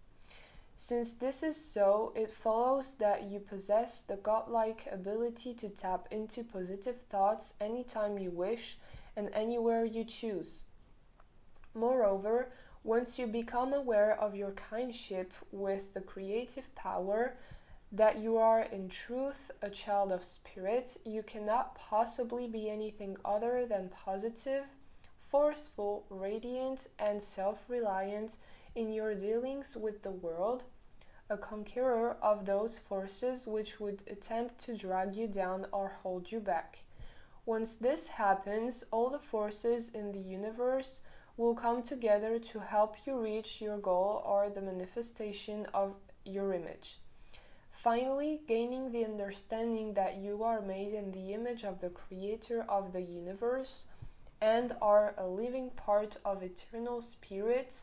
Since 0.76 1.14
this 1.14 1.42
is 1.42 1.56
so, 1.56 2.12
it 2.14 2.30
follows 2.30 2.94
that 2.94 3.24
you 3.24 3.40
possess 3.40 4.02
the 4.02 4.16
godlike 4.16 4.86
ability 4.92 5.54
to 5.54 5.70
tap 5.70 6.06
into 6.10 6.44
positive 6.44 7.00
thoughts 7.08 7.54
anytime 7.60 8.18
you 8.18 8.30
wish 8.30 8.78
and 9.16 9.30
anywhere 9.32 9.84
you 9.84 10.04
choose. 10.04 10.64
Moreover, 11.74 12.50
once 12.84 13.18
you 13.18 13.26
become 13.26 13.72
aware 13.72 14.20
of 14.20 14.36
your 14.36 14.52
kindship 14.52 15.28
with 15.50 15.94
the 15.94 16.00
creative 16.00 16.72
power, 16.74 17.36
that 17.90 18.18
you 18.18 18.36
are 18.36 18.62
in 18.62 18.88
truth 18.88 19.50
a 19.62 19.70
child 19.70 20.12
of 20.12 20.24
spirit, 20.24 20.98
you 21.04 21.22
cannot 21.22 21.74
possibly 21.74 22.46
be 22.46 22.68
anything 22.68 23.16
other 23.24 23.64
than 23.66 23.88
positive, 23.88 24.64
forceful, 25.30 26.04
radiant, 26.10 26.88
and 26.98 27.22
self 27.22 27.64
reliant 27.68 28.36
in 28.76 28.92
your 28.92 29.14
dealings 29.14 29.74
with 29.74 30.02
the 30.02 30.10
world, 30.10 30.64
a 31.30 31.36
conqueror 31.36 32.16
of 32.22 32.44
those 32.44 32.78
forces 32.78 33.46
which 33.46 33.80
would 33.80 34.02
attempt 34.06 34.58
to 34.64 34.76
drag 34.76 35.16
you 35.16 35.26
down 35.26 35.66
or 35.72 35.96
hold 36.02 36.30
you 36.30 36.38
back. 36.38 36.80
Once 37.46 37.76
this 37.76 38.06
happens, 38.08 38.84
all 38.90 39.08
the 39.08 39.18
forces 39.18 39.88
in 39.90 40.12
the 40.12 40.20
universe 40.20 41.00
will 41.36 41.54
come 41.54 41.82
together 41.82 42.38
to 42.38 42.58
help 42.58 42.96
you 43.06 43.18
reach 43.18 43.60
your 43.60 43.78
goal 43.78 44.22
or 44.26 44.50
the 44.50 44.60
manifestation 44.60 45.66
of 45.72 45.94
your 46.24 46.52
image. 46.52 46.98
Finally, 47.70 48.40
gaining 48.48 48.90
the 48.90 49.04
understanding 49.04 49.94
that 49.94 50.16
you 50.16 50.42
are 50.42 50.60
made 50.60 50.92
in 50.92 51.12
the 51.12 51.32
image 51.32 51.64
of 51.64 51.80
the 51.80 51.90
Creator 51.90 52.64
of 52.68 52.92
the 52.92 53.02
universe 53.02 53.84
and 54.40 54.74
are 54.82 55.14
a 55.16 55.26
living 55.26 55.70
part 55.70 56.16
of 56.24 56.42
eternal 56.42 57.00
spirit 57.00 57.82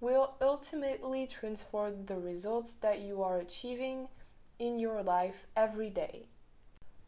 will 0.00 0.34
ultimately 0.40 1.26
transform 1.26 2.06
the 2.06 2.18
results 2.18 2.74
that 2.74 3.00
you 3.00 3.22
are 3.22 3.38
achieving 3.38 4.08
in 4.58 4.78
your 4.78 5.02
life 5.02 5.46
every 5.56 5.90
day. 5.90 6.28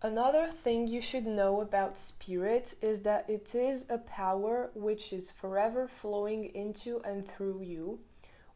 Another 0.02 0.48
thing 0.48 0.86
you 0.86 1.00
should 1.00 1.26
know 1.26 1.60
about 1.60 1.96
spirit 1.96 2.74
is 2.82 3.00
that 3.00 3.28
it 3.30 3.54
is 3.54 3.86
a 3.88 3.98
power 3.98 4.70
which 4.74 5.12
is 5.12 5.30
forever 5.30 5.88
flowing 5.88 6.44
into 6.54 7.00
and 7.02 7.26
through 7.26 7.62
you. 7.62 8.00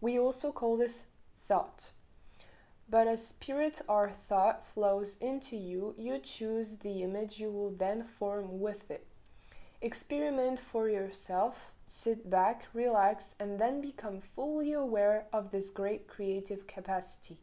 We 0.00 0.18
also 0.18 0.52
call 0.52 0.76
this 0.76 1.04
thought. 1.48 1.92
But 2.88 3.06
as 3.06 3.26
spirit 3.26 3.80
or 3.88 4.10
thought 4.28 4.66
flows 4.66 5.16
into 5.20 5.56
you, 5.56 5.94
you 5.96 6.18
choose 6.18 6.78
the 6.78 7.02
image 7.02 7.38
you 7.38 7.50
will 7.50 7.70
then 7.70 8.04
form 8.04 8.60
with 8.60 8.90
it. 8.90 9.06
Experiment 9.82 10.60
for 10.60 10.88
yourself, 10.88 11.72
sit 11.86 12.28
back, 12.28 12.66
relax, 12.74 13.34
and 13.40 13.58
then 13.58 13.80
become 13.80 14.20
fully 14.20 14.72
aware 14.72 15.24
of 15.32 15.50
this 15.50 15.70
great 15.70 16.06
creative 16.06 16.66
capacity. 16.66 17.38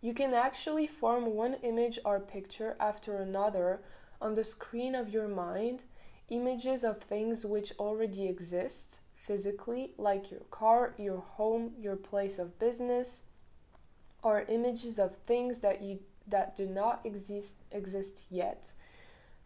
You 0.00 0.14
can 0.14 0.34
actually 0.34 0.86
form 0.86 1.26
one 1.34 1.54
image 1.62 1.98
or 2.04 2.18
picture 2.18 2.76
after 2.80 3.18
another 3.18 3.80
on 4.20 4.34
the 4.34 4.44
screen 4.44 4.94
of 4.94 5.08
your 5.08 5.28
mind, 5.28 5.84
images 6.28 6.82
of 6.82 7.00
things 7.02 7.44
which 7.46 7.72
already 7.78 8.26
exist 8.26 9.00
physically, 9.14 9.92
like 9.98 10.30
your 10.30 10.44
car, 10.50 10.94
your 10.98 11.18
home, 11.18 11.72
your 11.78 11.96
place 11.96 12.38
of 12.38 12.58
business, 12.58 13.22
or 14.22 14.42
images 14.48 14.98
of 14.98 15.16
things 15.26 15.60
that 15.60 15.82
you 15.82 16.00
that 16.28 16.56
do 16.56 16.66
not 16.66 17.00
exist 17.04 17.56
exist 17.70 18.24
yet, 18.30 18.72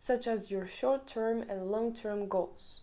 such 0.02 0.26
as 0.26 0.50
your 0.50 0.66
short-term 0.66 1.42
and 1.42 1.70
long-term 1.70 2.26
goals. 2.26 2.80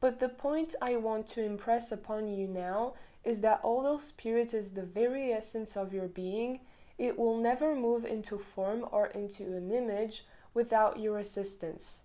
But 0.00 0.18
the 0.18 0.28
point 0.28 0.74
I 0.82 0.96
want 0.96 1.28
to 1.28 1.44
impress 1.44 1.92
upon 1.92 2.26
you 2.26 2.48
now 2.48 2.94
is 3.22 3.42
that 3.42 3.60
although 3.62 3.98
spirit 3.98 4.52
is 4.52 4.70
the 4.70 4.82
very 4.82 5.32
essence 5.32 5.76
of 5.76 5.94
your 5.94 6.08
being, 6.08 6.58
it 6.98 7.16
will 7.16 7.38
never 7.38 7.76
move 7.76 8.04
into 8.04 8.38
form 8.38 8.84
or 8.90 9.06
into 9.06 9.56
an 9.56 9.70
image 9.70 10.24
without 10.52 10.98
your 10.98 11.16
assistance. 11.20 12.02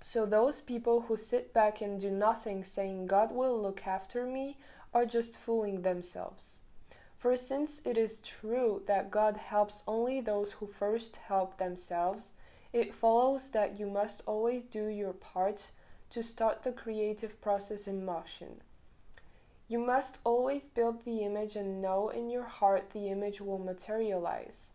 So, 0.00 0.24
those 0.24 0.62
people 0.62 1.02
who 1.02 1.16
sit 1.18 1.52
back 1.52 1.82
and 1.82 2.00
do 2.00 2.10
nothing, 2.10 2.64
saying, 2.64 3.06
God 3.06 3.32
will 3.32 3.60
look 3.60 3.86
after 3.86 4.24
me, 4.24 4.56
are 4.94 5.04
just 5.04 5.36
fooling 5.36 5.82
themselves. 5.82 6.62
For 7.18 7.36
since 7.36 7.82
it 7.84 7.98
is 7.98 8.20
true 8.20 8.82
that 8.86 9.10
God 9.10 9.36
helps 9.36 9.82
only 9.86 10.22
those 10.22 10.52
who 10.52 10.66
first 10.66 11.16
help 11.16 11.58
themselves, 11.58 12.32
it 12.72 12.94
follows 12.94 13.50
that 13.50 13.78
you 13.78 13.86
must 13.86 14.22
always 14.26 14.64
do 14.64 14.86
your 14.86 15.12
part 15.12 15.70
to 16.10 16.22
start 16.22 16.62
the 16.62 16.72
creative 16.72 17.40
process 17.40 17.86
in 17.86 18.04
motion. 18.04 18.60
You 19.68 19.78
must 19.78 20.18
always 20.22 20.68
build 20.68 21.04
the 21.04 21.20
image 21.20 21.56
and 21.56 21.82
know 21.82 22.08
in 22.08 22.30
your 22.30 22.44
heart 22.44 22.90
the 22.90 23.08
image 23.08 23.40
will 23.40 23.58
materialize. 23.58 24.70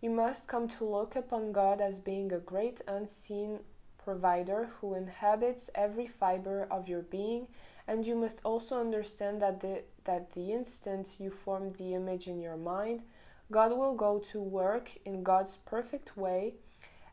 You 0.00 0.10
must 0.10 0.48
come 0.48 0.68
to 0.68 0.84
look 0.84 1.14
upon 1.14 1.52
God 1.52 1.80
as 1.80 1.98
being 2.00 2.32
a 2.32 2.38
great 2.38 2.80
unseen 2.88 3.60
provider 4.04 4.70
who 4.80 4.94
inhabits 4.94 5.70
every 5.74 6.06
fiber 6.06 6.66
of 6.70 6.88
your 6.88 7.02
being, 7.02 7.46
and 7.86 8.04
you 8.04 8.14
must 8.14 8.40
also 8.44 8.80
understand 8.80 9.40
that 9.40 9.60
the, 9.60 9.82
that 10.04 10.32
the 10.32 10.52
instant 10.52 11.16
you 11.18 11.30
form 11.30 11.72
the 11.78 11.94
image 11.94 12.26
in 12.26 12.40
your 12.40 12.56
mind, 12.56 13.02
God 13.50 13.70
will 13.70 13.94
go 13.94 14.18
to 14.32 14.40
work 14.40 14.90
in 15.04 15.22
God's 15.22 15.56
perfect 15.64 16.16
way, 16.16 16.54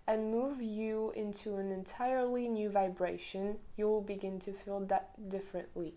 and 0.07 0.31
move 0.31 0.61
you 0.61 1.11
into 1.15 1.57
an 1.57 1.71
entirely 1.71 2.49
new 2.49 2.69
vibration, 2.69 3.57
you 3.77 3.87
will 3.87 4.01
begin 4.01 4.39
to 4.39 4.51
feel 4.51 4.79
that 4.81 5.29
differently. 5.29 5.95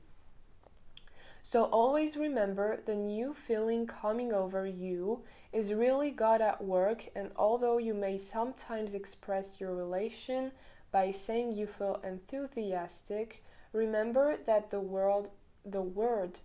So 1.42 1.64
always 1.64 2.16
remember 2.16 2.80
the 2.86 2.94
new 2.94 3.34
feeling 3.34 3.86
coming 3.86 4.32
over 4.32 4.66
you 4.66 5.24
is 5.52 5.74
really 5.74 6.10
God 6.10 6.40
at 6.40 6.64
work, 6.64 7.08
and 7.14 7.30
although 7.36 7.76
you 7.76 7.92
may 7.92 8.16
sometimes 8.16 8.94
express 8.94 9.60
your 9.60 9.74
relation 9.74 10.52
by 10.90 11.10
saying 11.10 11.52
you 11.52 11.66
feel 11.66 12.00
enthusiastic, 12.02 13.44
remember 13.72 14.38
that 14.46 14.70
the 14.70 14.80
world 14.80 15.28
the 15.66 15.82
word 15.82 16.38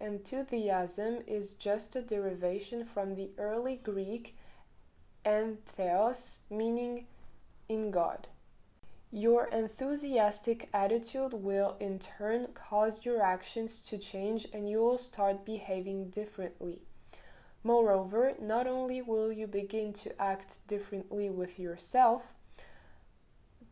enthusiasm 0.00 1.18
is 1.26 1.52
just 1.52 1.96
a 1.96 2.02
derivation 2.02 2.84
from 2.84 3.14
the 3.14 3.30
early 3.38 3.76
Greek 3.82 4.36
entheos, 5.26 6.38
meaning 6.48 7.06
in 7.68 7.90
God. 7.90 8.28
Your 9.10 9.46
enthusiastic 9.48 10.68
attitude 10.72 11.32
will 11.32 11.76
in 11.80 11.98
turn 11.98 12.48
cause 12.54 13.04
your 13.04 13.22
actions 13.22 13.80
to 13.82 13.98
change 13.98 14.46
and 14.52 14.68
you 14.68 14.78
will 14.78 14.98
start 14.98 15.44
behaving 15.44 16.10
differently. 16.10 16.82
Moreover, 17.64 18.34
not 18.40 18.66
only 18.66 19.02
will 19.02 19.32
you 19.32 19.46
begin 19.46 19.92
to 19.94 20.22
act 20.22 20.58
differently 20.68 21.28
with 21.30 21.58
yourself, 21.58 22.34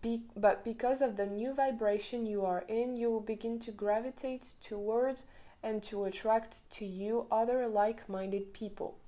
be- 0.03 0.25
but 0.37 0.65
because 0.65 1.01
of 1.01 1.17
the 1.17 1.27
new 1.27 1.55
vibration 1.55 2.27
you 2.27 2.45
are 2.45 2.65
in, 2.67 2.97
you 2.97 3.11
will 3.11 3.21
begin 3.21 3.59
to 3.61 3.71
gravitate 3.71 4.55
towards 4.63 5.23
and 5.63 5.83
to 5.85 6.05
attract 6.05 6.69
to 6.71 6.85
you 6.85 7.27
other 7.31 7.69
like 7.69 8.09
minded 8.09 8.53
people. 8.53 8.99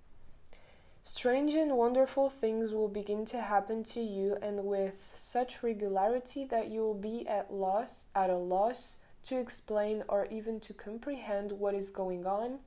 Strange 1.09 1.55
and 1.55 1.77
wonderful 1.77 2.29
things 2.29 2.73
will 2.73 2.89
begin 2.89 3.25
to 3.25 3.41
happen 3.41 3.85
to 3.85 4.01
you, 4.01 4.37
and 4.43 4.65
with 4.65 5.13
such 5.15 5.63
regularity 5.63 6.45
that 6.45 6.67
you 6.67 6.81
will 6.81 6.95
be 6.95 7.25
at 7.29 7.55
loss, 7.55 8.07
at 8.13 8.29
a 8.29 8.37
loss 8.37 8.99
to 9.25 9.39
explain 9.39 10.03
or 10.09 10.27
even 10.33 10.59
to 10.59 10.75
comprehend 10.75 11.53
what 11.53 11.75
is 11.75 11.91
going 11.91 12.27
on. 12.27 12.59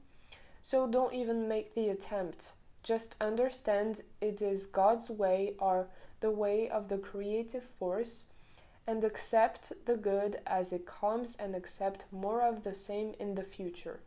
So 0.61 0.87
don't 0.87 1.13
even 1.13 1.49
make 1.49 1.75
the 1.75 1.89
attempt. 1.89 2.53
Just 2.81 3.17
understand 3.19 4.03
it 4.21 4.41
is 4.41 4.65
God's 4.67 5.09
way 5.09 5.55
or 5.59 5.89
the 6.21 6.31
way 6.31 6.69
of 6.69 6.87
the 6.87 6.97
creative 6.97 7.65
force, 7.77 8.27
and 8.87 9.03
accept 9.03 9.73
the 9.85 9.97
good 9.97 10.39
as 10.47 10.71
it 10.71 10.85
comes 10.85 11.35
and 11.35 11.53
accept 11.55 12.05
more 12.09 12.41
of 12.41 12.63
the 12.63 12.73
same 12.73 13.15
in 13.19 13.35
the 13.35 13.43
future. 13.43 13.99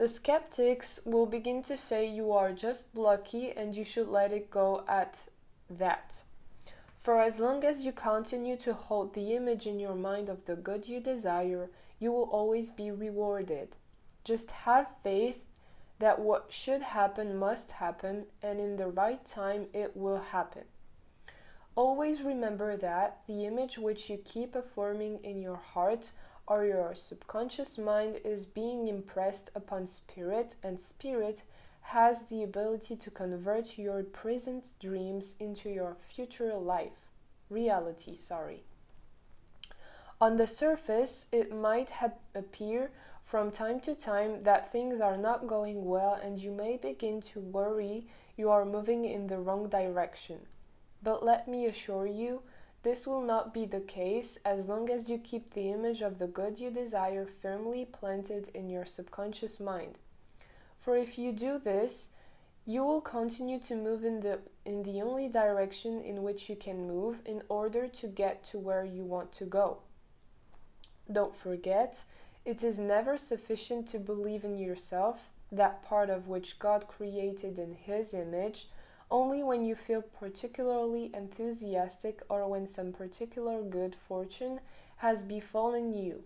The 0.00 0.08
skeptics 0.08 0.98
will 1.04 1.26
begin 1.26 1.60
to 1.64 1.76
say 1.76 2.06
you 2.06 2.32
are 2.32 2.54
just 2.54 2.96
lucky 2.96 3.52
and 3.52 3.76
you 3.76 3.84
should 3.84 4.08
let 4.08 4.32
it 4.32 4.50
go 4.50 4.82
at 4.88 5.28
that. 5.68 6.24
For 7.02 7.20
as 7.20 7.38
long 7.38 7.64
as 7.64 7.84
you 7.84 7.92
continue 7.92 8.56
to 8.64 8.72
hold 8.72 9.12
the 9.12 9.34
image 9.36 9.66
in 9.66 9.78
your 9.78 9.94
mind 9.94 10.30
of 10.30 10.46
the 10.46 10.56
good 10.56 10.88
you 10.88 11.00
desire, 11.00 11.68
you 11.98 12.12
will 12.12 12.30
always 12.32 12.70
be 12.70 12.90
rewarded. 12.90 13.76
Just 14.24 14.52
have 14.52 14.86
faith 15.02 15.44
that 15.98 16.18
what 16.18 16.46
should 16.48 16.80
happen 16.80 17.36
must 17.36 17.72
happen, 17.72 18.24
and 18.42 18.58
in 18.58 18.76
the 18.76 18.88
right 18.88 19.22
time 19.26 19.66
it 19.74 19.94
will 19.94 20.22
happen. 20.32 20.64
Always 21.76 22.22
remember 22.22 22.74
that 22.78 23.18
the 23.26 23.44
image 23.44 23.76
which 23.76 24.08
you 24.08 24.16
keep 24.16 24.54
affirming 24.54 25.18
in 25.22 25.42
your 25.42 25.56
heart 25.56 26.12
or 26.50 26.64
your 26.64 26.96
subconscious 26.96 27.78
mind 27.78 28.18
is 28.24 28.44
being 28.44 28.88
impressed 28.88 29.52
upon 29.54 29.86
spirit, 29.86 30.56
and 30.64 30.80
spirit 30.80 31.44
has 31.82 32.26
the 32.26 32.42
ability 32.42 32.96
to 32.96 33.08
convert 33.08 33.78
your 33.78 34.02
present 34.02 34.72
dreams 34.80 35.36
into 35.38 35.70
your 35.70 35.96
future 36.12 36.52
life. 36.54 37.06
Reality 37.48 38.16
sorry. 38.16 38.64
On 40.20 40.38
the 40.38 40.46
surface 40.48 41.28
it 41.30 41.54
might 41.54 41.90
have 41.90 42.14
appear 42.34 42.90
from 43.22 43.52
time 43.52 43.78
to 43.80 43.94
time 43.94 44.40
that 44.40 44.72
things 44.72 45.00
are 45.00 45.16
not 45.16 45.46
going 45.46 45.84
well 45.84 46.18
and 46.20 46.40
you 46.40 46.50
may 46.50 46.76
begin 46.76 47.20
to 47.20 47.38
worry 47.38 48.08
you 48.36 48.50
are 48.50 48.64
moving 48.64 49.04
in 49.04 49.28
the 49.28 49.38
wrong 49.38 49.68
direction. 49.68 50.40
But 51.00 51.24
let 51.24 51.46
me 51.46 51.66
assure 51.66 52.08
you 52.08 52.42
this 52.82 53.06
will 53.06 53.22
not 53.22 53.52
be 53.52 53.66
the 53.66 53.80
case 53.80 54.38
as 54.44 54.66
long 54.66 54.88
as 54.90 55.10
you 55.10 55.18
keep 55.18 55.52
the 55.52 55.70
image 55.70 56.00
of 56.00 56.18
the 56.18 56.26
good 56.26 56.58
you 56.58 56.70
desire 56.70 57.26
firmly 57.26 57.84
planted 57.84 58.48
in 58.54 58.70
your 58.70 58.86
subconscious 58.86 59.60
mind. 59.60 59.98
For 60.78 60.96
if 60.96 61.18
you 61.18 61.32
do 61.32 61.58
this, 61.58 62.10
you 62.64 62.82
will 62.84 63.00
continue 63.00 63.58
to 63.60 63.74
move 63.74 64.04
in 64.04 64.20
the 64.20 64.38
in 64.64 64.82
the 64.82 65.02
only 65.02 65.28
direction 65.28 66.00
in 66.00 66.22
which 66.22 66.48
you 66.48 66.56
can 66.56 66.86
move 66.86 67.20
in 67.24 67.42
order 67.48 67.88
to 67.88 68.06
get 68.06 68.44
to 68.44 68.58
where 68.58 68.84
you 68.84 69.02
want 69.02 69.32
to 69.32 69.44
go. 69.44 69.78
Don't 71.10 71.34
forget, 71.34 72.04
it 72.44 72.62
is 72.62 72.78
never 72.78 73.18
sufficient 73.18 73.88
to 73.88 73.98
believe 73.98 74.44
in 74.44 74.56
yourself, 74.56 75.30
that 75.50 75.82
part 75.82 76.08
of 76.08 76.28
which 76.28 76.58
God 76.58 76.86
created 76.86 77.58
in 77.58 77.74
his 77.74 78.14
image 78.14 78.68
only 79.10 79.42
when 79.42 79.64
you 79.64 79.74
feel 79.74 80.02
particularly 80.02 81.10
enthusiastic 81.14 82.22
or 82.28 82.46
when 82.48 82.66
some 82.66 82.92
particular 82.92 83.62
good 83.62 83.96
fortune 84.08 84.60
has 84.96 85.22
befallen 85.22 85.92
you. 85.92 86.24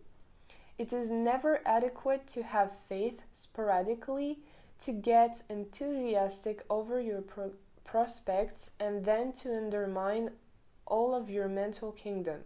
It 0.77 0.93
is 0.93 1.09
never 1.09 1.61
adequate 1.65 2.27
to 2.29 2.43
have 2.43 2.77
faith 2.89 3.21
sporadically 3.33 4.41
to 4.81 4.93
get 4.93 5.43
enthusiastic 5.49 6.65
over 6.69 7.01
your 7.01 7.23
pro- 7.23 7.53
prospects 7.85 8.73
and 8.81 9.05
then 9.05 9.33
to 9.35 9.57
undermine 9.57 10.31
all 10.87 11.15
of 11.15 11.31
your 11.31 11.49
mental 11.49 11.93
kingdom. 11.93 12.41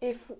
If 0.00 0.30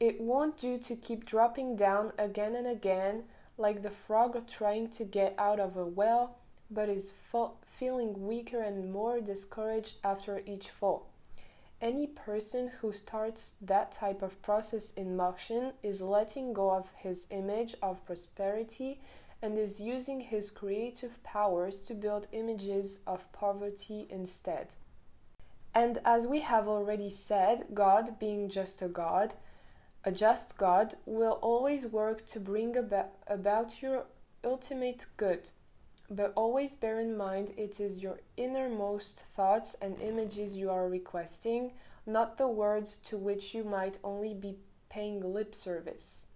it 0.00 0.20
won't 0.20 0.58
do 0.58 0.78
to 0.78 0.96
keep 0.96 1.24
dropping 1.24 1.76
down 1.76 2.12
again 2.18 2.56
and 2.56 2.66
again, 2.66 3.24
like 3.56 3.82
the 3.82 3.90
frog 3.90 4.48
trying 4.48 4.88
to 4.90 5.04
get 5.04 5.34
out 5.38 5.60
of 5.60 5.76
a 5.76 5.84
well, 5.84 6.38
but 6.70 6.88
is 6.88 7.12
fo- 7.30 7.52
feeling 7.78 8.26
weaker 8.26 8.62
and 8.62 8.92
more 8.92 9.20
discouraged 9.20 9.96
after 10.04 10.42
each 10.46 10.70
fall. 10.70 11.06
Any 11.80 12.06
person 12.06 12.70
who 12.80 12.92
starts 12.92 13.54
that 13.60 13.92
type 13.92 14.22
of 14.22 14.40
process 14.40 14.92
in 14.92 15.16
motion 15.16 15.72
is 15.82 16.00
letting 16.00 16.52
go 16.52 16.70
of 16.70 16.88
his 16.96 17.26
image 17.30 17.74
of 17.82 18.04
prosperity 18.06 19.00
and 19.42 19.58
is 19.58 19.80
using 19.80 20.20
his 20.20 20.50
creative 20.50 21.22
powers 21.22 21.76
to 21.80 21.94
build 21.94 22.28
images 22.32 23.00
of 23.06 23.30
poverty 23.32 24.06
instead. 24.08 24.68
And 25.74 25.98
as 26.04 26.26
we 26.26 26.40
have 26.40 26.68
already 26.68 27.10
said, 27.10 27.66
God, 27.74 28.18
being 28.18 28.48
just 28.48 28.80
a 28.80 28.88
God, 28.88 29.34
a 30.04 30.12
just 30.12 30.56
God, 30.56 30.94
will 31.04 31.38
always 31.42 31.86
work 31.86 32.24
to 32.28 32.40
bring 32.40 32.76
about, 32.76 33.82
your 33.82 34.04
ultimate 34.44 35.06
good 35.16 35.50
but 36.10 36.32
always 36.36 36.74
bear 36.74 37.00
in 37.00 37.16
mind 37.16 37.52
it 37.56 37.80
is 37.80 38.02
your 38.02 38.20
innermost 38.36 39.24
thoughts 39.34 39.74
and 39.80 40.00
images 40.00 40.54
you 40.54 40.70
are 40.70 40.88
requesting, 40.88 41.72
not 42.06 42.36
the 42.36 42.48
words 42.48 42.98
to 42.98 43.16
which 43.16 43.54
you 43.54 43.64
might 43.64 43.98
only 44.04 44.34
be 44.34 44.58
paying 44.90 45.32
lip 45.32 45.54
service. 45.54 46.26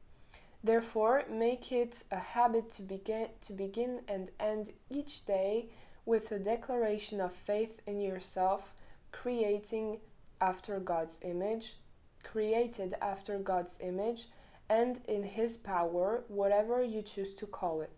Therefore, 0.65 1.25
make 1.31 1.71
it 1.71 2.03
a 2.11 2.19
habit 2.19 2.71
to 2.73 2.83
begin, 2.83 3.29
to 3.43 3.53
begin 3.53 4.01
and 4.09 4.31
end 4.41 4.73
each 4.91 5.25
day 5.25 5.69
with 6.05 6.33
a 6.33 6.39
declaration 6.39 7.21
of 7.21 7.33
faith 7.33 7.81
in 7.87 8.01
yourself, 8.01 8.73
creating 9.13 10.01
after 10.41 10.81
God's 10.81 11.21
image, 11.23 11.77
created 12.25 12.95
after 13.01 13.39
God's 13.39 13.79
image, 13.81 14.29
and 14.69 15.01
in 15.07 15.23
His 15.23 15.57
power, 15.57 16.25
whatever 16.29 16.83
you 16.83 17.03
choose 17.03 17.35
to 17.35 17.47
call 17.47 17.83
it. 17.83 17.93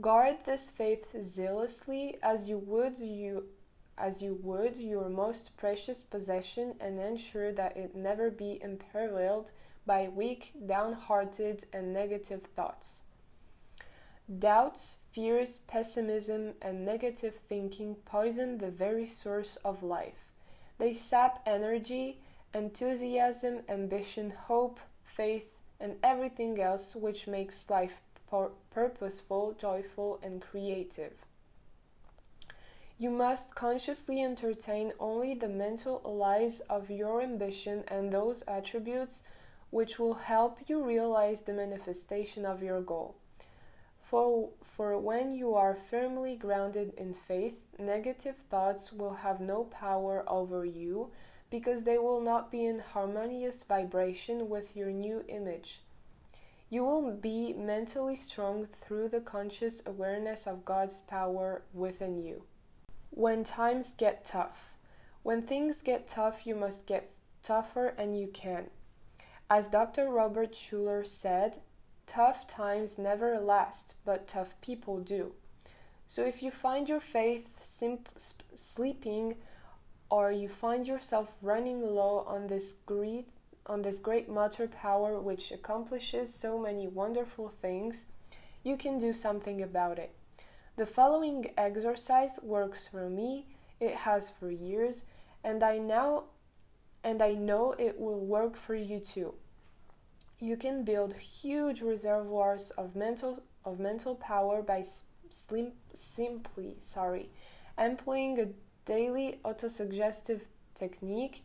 Guard 0.00 0.36
this 0.46 0.70
faith 0.70 1.06
zealously 1.20 2.16
as 2.22 2.48
you 2.48 2.58
would 2.58 2.98
you 2.98 3.44
as 3.98 4.22
you 4.22 4.38
would 4.42 4.76
your 4.76 5.10
most 5.10 5.56
precious 5.58 6.02
possession 6.02 6.74
and 6.80 6.98
ensure 6.98 7.52
that 7.52 7.76
it 7.76 7.94
never 7.94 8.30
be 8.30 8.58
imperiled 8.62 9.50
by 9.84 10.08
weak, 10.08 10.52
downhearted, 10.66 11.64
and 11.72 11.92
negative 11.92 12.42
thoughts. 12.56 13.02
Doubts, 14.38 14.98
fears, 15.12 15.58
pessimism, 15.58 16.54
and 16.62 16.86
negative 16.86 17.34
thinking 17.48 17.96
poison 18.06 18.58
the 18.58 18.70
very 18.70 19.04
source 19.04 19.56
of 19.64 19.82
life. 19.82 20.24
They 20.78 20.94
sap 20.94 21.42
energy, 21.44 22.22
enthusiasm, 22.54 23.60
ambition, 23.68 24.30
hope, 24.30 24.80
faith, 25.04 25.50
and 25.78 25.96
everything 26.02 26.58
else 26.60 26.96
which 26.96 27.26
makes 27.26 27.68
life 27.68 28.00
purposeful, 28.70 29.54
joyful, 29.58 30.18
and 30.22 30.40
creative. 30.40 31.12
You 32.98 33.10
must 33.10 33.54
consciously 33.54 34.22
entertain 34.22 34.92
only 35.00 35.34
the 35.34 35.48
mental 35.48 36.02
allies 36.04 36.60
of 36.68 36.90
your 36.90 37.22
ambition 37.22 37.82
and 37.88 38.12
those 38.12 38.42
attributes 38.42 39.22
which 39.70 39.98
will 39.98 40.14
help 40.14 40.58
you 40.66 40.84
realize 40.84 41.40
the 41.40 41.52
manifestation 41.52 42.44
of 42.44 42.62
your 42.62 42.82
goal. 42.82 43.14
For, 44.02 44.50
for 44.62 44.98
when 44.98 45.30
you 45.30 45.54
are 45.54 45.74
firmly 45.74 46.36
grounded 46.36 46.92
in 46.98 47.14
faith, 47.14 47.54
negative 47.78 48.36
thoughts 48.50 48.92
will 48.92 49.14
have 49.14 49.40
no 49.40 49.64
power 49.64 50.24
over 50.26 50.64
you 50.64 51.10
because 51.48 51.84
they 51.84 51.98
will 51.98 52.20
not 52.20 52.50
be 52.50 52.66
in 52.66 52.80
harmonious 52.80 53.62
vibration 53.64 54.48
with 54.48 54.76
your 54.76 54.90
new 54.90 55.24
image. 55.28 55.80
You 56.70 56.84
will 56.84 57.10
be 57.10 57.52
mentally 57.52 58.14
strong 58.14 58.68
through 58.80 59.08
the 59.08 59.20
conscious 59.20 59.82
awareness 59.84 60.46
of 60.46 60.64
God's 60.64 61.00
power 61.00 61.62
within 61.74 62.16
you. 62.16 62.44
When 63.10 63.42
times 63.42 63.92
get 63.96 64.24
tough, 64.24 64.70
when 65.24 65.42
things 65.42 65.82
get 65.82 66.06
tough, 66.06 66.46
you 66.46 66.54
must 66.54 66.86
get 66.86 67.10
tougher 67.42 67.88
and 67.98 68.18
you 68.18 68.28
can. 68.28 68.70
As 69.50 69.66
Dr. 69.66 70.08
Robert 70.08 70.52
Schuller 70.52 71.04
said, 71.04 71.60
tough 72.06 72.46
times 72.46 72.98
never 72.98 73.40
last, 73.40 73.96
but 74.04 74.28
tough 74.28 74.54
people 74.60 75.00
do. 75.00 75.32
So 76.06 76.24
if 76.24 76.40
you 76.40 76.52
find 76.52 76.88
your 76.88 77.00
faith 77.00 77.48
simp- 77.64 78.10
sleeping 78.16 79.36
or 80.08 80.30
you 80.30 80.48
find 80.48 80.86
yourself 80.86 81.34
running 81.42 81.82
low 81.82 82.24
on 82.28 82.46
this 82.46 82.74
great 82.86 83.28
on 83.70 83.82
this 83.82 84.00
great 84.00 84.28
motor 84.28 84.66
power 84.66 85.20
which 85.20 85.52
accomplishes 85.52 86.34
so 86.34 86.58
many 86.58 86.88
wonderful 86.88 87.52
things, 87.62 88.06
you 88.64 88.76
can 88.76 88.98
do 88.98 89.12
something 89.12 89.62
about 89.62 89.96
it. 89.96 90.12
The 90.74 90.86
following 90.86 91.52
exercise 91.56 92.40
works 92.42 92.88
for 92.88 93.08
me, 93.08 93.46
it 93.78 93.94
has 93.94 94.28
for 94.28 94.50
years, 94.50 95.04
and 95.44 95.62
I 95.62 95.78
now 95.78 96.24
and 97.04 97.22
I 97.22 97.34
know 97.34 97.76
it 97.78 97.98
will 97.98 98.18
work 98.18 98.56
for 98.56 98.74
you 98.74 98.98
too. 98.98 99.34
You 100.40 100.56
can 100.56 100.82
build 100.82 101.14
huge 101.14 101.80
reservoirs 101.80 102.72
of 102.72 102.96
mental 102.96 103.44
of 103.64 103.78
mental 103.78 104.16
power 104.16 104.62
by 104.62 104.84
slim, 105.30 105.72
simply, 105.94 106.76
sorry, 106.80 107.30
employing 107.78 108.40
a 108.40 108.48
daily 108.84 109.38
autosuggestive 109.44 110.40
technique 110.74 111.44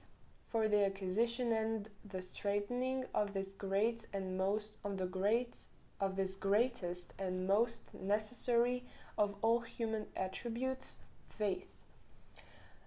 for 0.50 0.68
the 0.68 0.86
acquisition 0.86 1.52
and 1.52 1.90
the 2.04 2.22
straightening 2.22 3.06
of 3.14 3.34
this 3.34 3.50
great 3.50 4.08
and 4.14 4.38
most 4.38 4.72
of 4.84 4.98
the 4.98 5.06
great 5.06 5.58
of 6.00 6.16
this 6.16 6.36
greatest 6.36 7.14
and 7.18 7.48
most 7.48 7.94
necessary 7.94 8.84
of 9.18 9.36
all 9.42 9.62
human 9.62 10.06
attributes, 10.16 10.98
faith. 11.30 11.68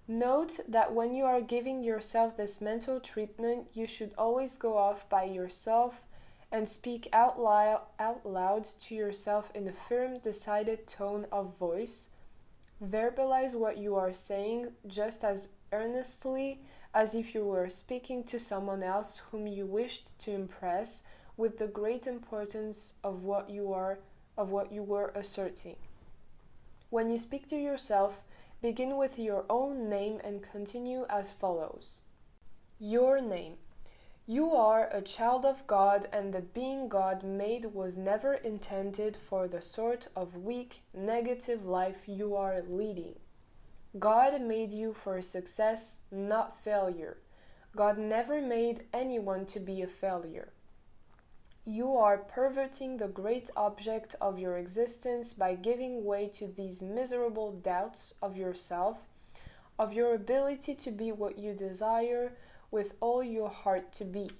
Note 0.06 0.60
that 0.68 0.92
when 0.94 1.14
you 1.14 1.24
are 1.24 1.40
giving 1.40 1.82
yourself 1.82 2.36
this 2.36 2.60
mental 2.60 3.00
treatment, 3.00 3.66
you 3.72 3.86
should 3.86 4.12
always 4.18 4.56
go 4.56 4.76
off 4.76 5.08
by 5.08 5.24
yourself 5.24 6.02
and 6.52 6.68
speak 6.68 7.08
out 7.12 7.40
loud, 7.40 7.80
out 7.98 8.26
loud 8.26 8.68
to 8.82 8.94
yourself 8.94 9.50
in 9.54 9.66
a 9.66 9.72
firm, 9.72 10.18
decided 10.18 10.86
tone 10.86 11.26
of 11.32 11.58
voice 11.58 12.08
Verbalize 12.82 13.56
what 13.56 13.78
you 13.78 13.96
are 13.96 14.12
saying 14.12 14.68
just 14.86 15.24
as 15.24 15.48
earnestly 15.72 16.60
as 16.94 17.14
if 17.14 17.34
you 17.34 17.44
were 17.44 17.68
speaking 17.68 18.24
to 18.24 18.38
someone 18.38 18.82
else 18.82 19.22
whom 19.30 19.46
you 19.46 19.66
wished 19.66 20.18
to 20.20 20.30
impress 20.30 21.02
with 21.36 21.58
the 21.58 21.66
great 21.66 22.06
importance 22.06 22.94
of 23.04 23.22
what 23.22 23.50
you 23.50 23.72
are 23.72 23.98
of 24.36 24.50
what 24.50 24.70
you 24.70 24.82
were 24.82 25.12
asserting. 25.16 25.76
When 26.90 27.10
you 27.10 27.18
speak 27.18 27.48
to 27.48 27.56
yourself, 27.56 28.20
begin 28.62 28.96
with 28.96 29.18
your 29.18 29.44
own 29.50 29.88
name 29.88 30.20
and 30.22 30.42
continue 30.42 31.06
as 31.10 31.32
follows. 31.32 32.02
Your 32.78 33.20
name 33.20 33.54
you 34.30 34.50
are 34.54 34.90
a 34.92 35.00
child 35.00 35.46
of 35.46 35.66
God, 35.66 36.06
and 36.12 36.34
the 36.34 36.42
being 36.42 36.90
God 36.90 37.22
made 37.22 37.72
was 37.72 37.96
never 37.96 38.34
intended 38.34 39.16
for 39.16 39.48
the 39.48 39.62
sort 39.62 40.08
of 40.14 40.36
weak, 40.36 40.82
negative 40.92 41.64
life 41.64 42.02
you 42.06 42.36
are 42.36 42.60
leading. 42.60 43.14
God 43.96 44.40
made 44.42 44.72
you 44.72 44.92
for 44.92 45.22
success, 45.22 46.00
not 46.10 46.62
failure. 46.62 47.18
God 47.74 47.96
never 47.96 48.42
made 48.42 48.84
anyone 48.92 49.46
to 49.46 49.60
be 49.60 49.80
a 49.80 49.86
failure. 49.86 50.52
You 51.64 51.96
are 51.96 52.18
perverting 52.18 52.96
the 52.96 53.08
great 53.08 53.50
object 53.56 54.14
of 54.20 54.38
your 54.38 54.58
existence 54.58 55.32
by 55.32 55.54
giving 55.54 56.04
way 56.04 56.28
to 56.34 56.46
these 56.46 56.82
miserable 56.82 57.52
doubts 57.52 58.14
of 58.22 58.36
yourself, 58.36 59.02
of 59.78 59.92
your 59.92 60.14
ability 60.14 60.74
to 60.74 60.90
be 60.90 61.12
what 61.12 61.38
you 61.38 61.54
desire 61.54 62.32
with 62.70 62.94
all 63.00 63.22
your 63.22 63.48
heart 63.48 63.92
to 63.94 64.04
be. 64.04 64.30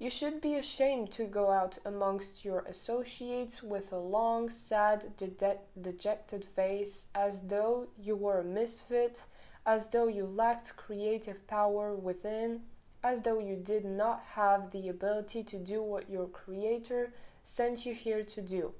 You 0.00 0.08
should 0.08 0.40
be 0.40 0.54
ashamed 0.54 1.10
to 1.12 1.24
go 1.24 1.50
out 1.50 1.76
amongst 1.84 2.42
your 2.42 2.60
associates 2.60 3.62
with 3.62 3.92
a 3.92 3.98
long, 3.98 4.48
sad, 4.48 5.14
de- 5.18 5.58
dejected 5.78 6.42
face, 6.42 7.08
as 7.14 7.42
though 7.48 7.88
you 7.98 8.16
were 8.16 8.40
a 8.40 8.44
misfit, 8.44 9.26
as 9.66 9.88
though 9.88 10.08
you 10.08 10.24
lacked 10.24 10.74
creative 10.74 11.46
power 11.46 11.94
within, 11.94 12.62
as 13.04 13.20
though 13.20 13.40
you 13.40 13.56
did 13.56 13.84
not 13.84 14.22
have 14.32 14.70
the 14.70 14.88
ability 14.88 15.42
to 15.44 15.58
do 15.58 15.82
what 15.82 16.08
your 16.08 16.26
Creator 16.26 17.12
sent 17.44 17.84
you 17.84 17.92
here 17.92 18.24
to 18.24 18.40
do. 18.40 18.72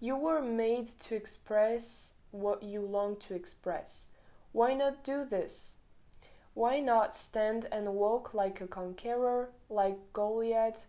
You 0.00 0.16
were 0.16 0.42
made 0.42 0.88
to 1.00 1.14
express 1.14 2.16
what 2.30 2.62
you 2.62 2.82
long 2.82 3.16
to 3.20 3.34
express. 3.34 4.10
Why 4.52 4.74
not 4.74 5.02
do 5.02 5.24
this? 5.24 5.78
Why 6.60 6.78
not 6.78 7.16
stand 7.16 7.68
and 7.72 7.94
walk 7.94 8.34
like 8.34 8.60
a 8.60 8.66
conqueror, 8.66 9.48
like 9.70 10.12
Goliath, 10.12 10.88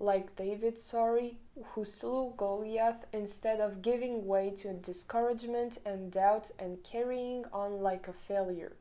like 0.00 0.34
David, 0.34 0.80
sorry, 0.80 1.38
who 1.64 1.84
slew 1.84 2.34
Goliath 2.36 3.04
instead 3.12 3.60
of 3.60 3.80
giving 3.80 4.26
way 4.26 4.50
to 4.56 4.74
discouragement 4.74 5.78
and 5.86 6.10
doubt 6.10 6.50
and 6.58 6.82
carrying 6.82 7.44
on 7.52 7.80
like 7.80 8.08
a 8.08 8.12
failure? 8.12 8.72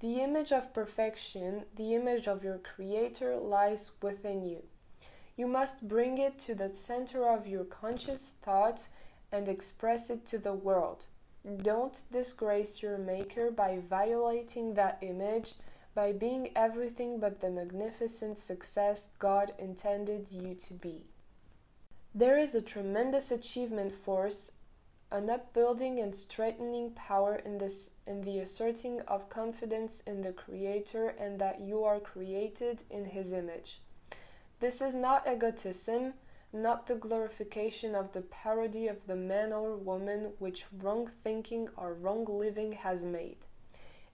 The 0.00 0.20
image 0.20 0.50
of 0.50 0.74
perfection, 0.74 1.62
the 1.76 1.94
image 1.94 2.26
of 2.26 2.42
your 2.42 2.58
Creator, 2.58 3.36
lies 3.36 3.92
within 4.02 4.44
you. 4.44 4.64
You 5.36 5.46
must 5.46 5.86
bring 5.86 6.18
it 6.18 6.36
to 6.40 6.56
the 6.56 6.74
center 6.74 7.28
of 7.28 7.46
your 7.46 7.62
conscious 7.62 8.32
thoughts 8.42 8.88
and 9.30 9.46
express 9.46 10.10
it 10.10 10.26
to 10.26 10.38
the 10.38 10.52
world. 10.52 11.06
Don't 11.62 12.02
disgrace 12.10 12.82
your 12.82 12.98
Maker 12.98 13.52
by 13.52 13.78
violating 13.78 14.74
that 14.74 14.98
image, 15.00 15.54
by 15.94 16.10
being 16.10 16.50
everything 16.56 17.20
but 17.20 17.40
the 17.40 17.50
magnificent 17.50 18.38
success 18.38 19.08
God 19.20 19.54
intended 19.56 20.32
you 20.32 20.54
to 20.54 20.74
be. 20.74 21.04
There 22.12 22.36
is 22.36 22.54
a 22.54 22.62
tremendous 22.62 23.30
achievement 23.30 23.92
force, 23.92 24.52
an 25.12 25.30
upbuilding 25.30 26.00
and 26.00 26.16
strengthening 26.16 26.90
power 26.90 27.36
in 27.36 27.58
this 27.58 27.90
in 28.06 28.22
the 28.22 28.40
asserting 28.40 29.00
of 29.02 29.28
confidence 29.28 30.00
in 30.00 30.22
the 30.22 30.32
Creator 30.32 31.10
and 31.10 31.38
that 31.38 31.60
you 31.60 31.84
are 31.84 32.00
created 32.00 32.82
in 32.90 33.04
His 33.04 33.32
image. 33.32 33.80
This 34.58 34.80
is 34.80 34.94
not 34.94 35.28
egotism, 35.28 36.14
not 36.52 36.86
the 36.86 36.94
glorification 36.94 37.94
of 37.94 38.12
the 38.12 38.22
parody 38.22 38.86
of 38.88 39.06
the 39.06 39.16
man 39.16 39.52
or 39.52 39.76
woman 39.76 40.32
which 40.38 40.66
wrong 40.72 41.10
thinking 41.22 41.68
or 41.76 41.94
wrong 41.94 42.24
living 42.24 42.72
has 42.72 43.04
made. 43.04 43.38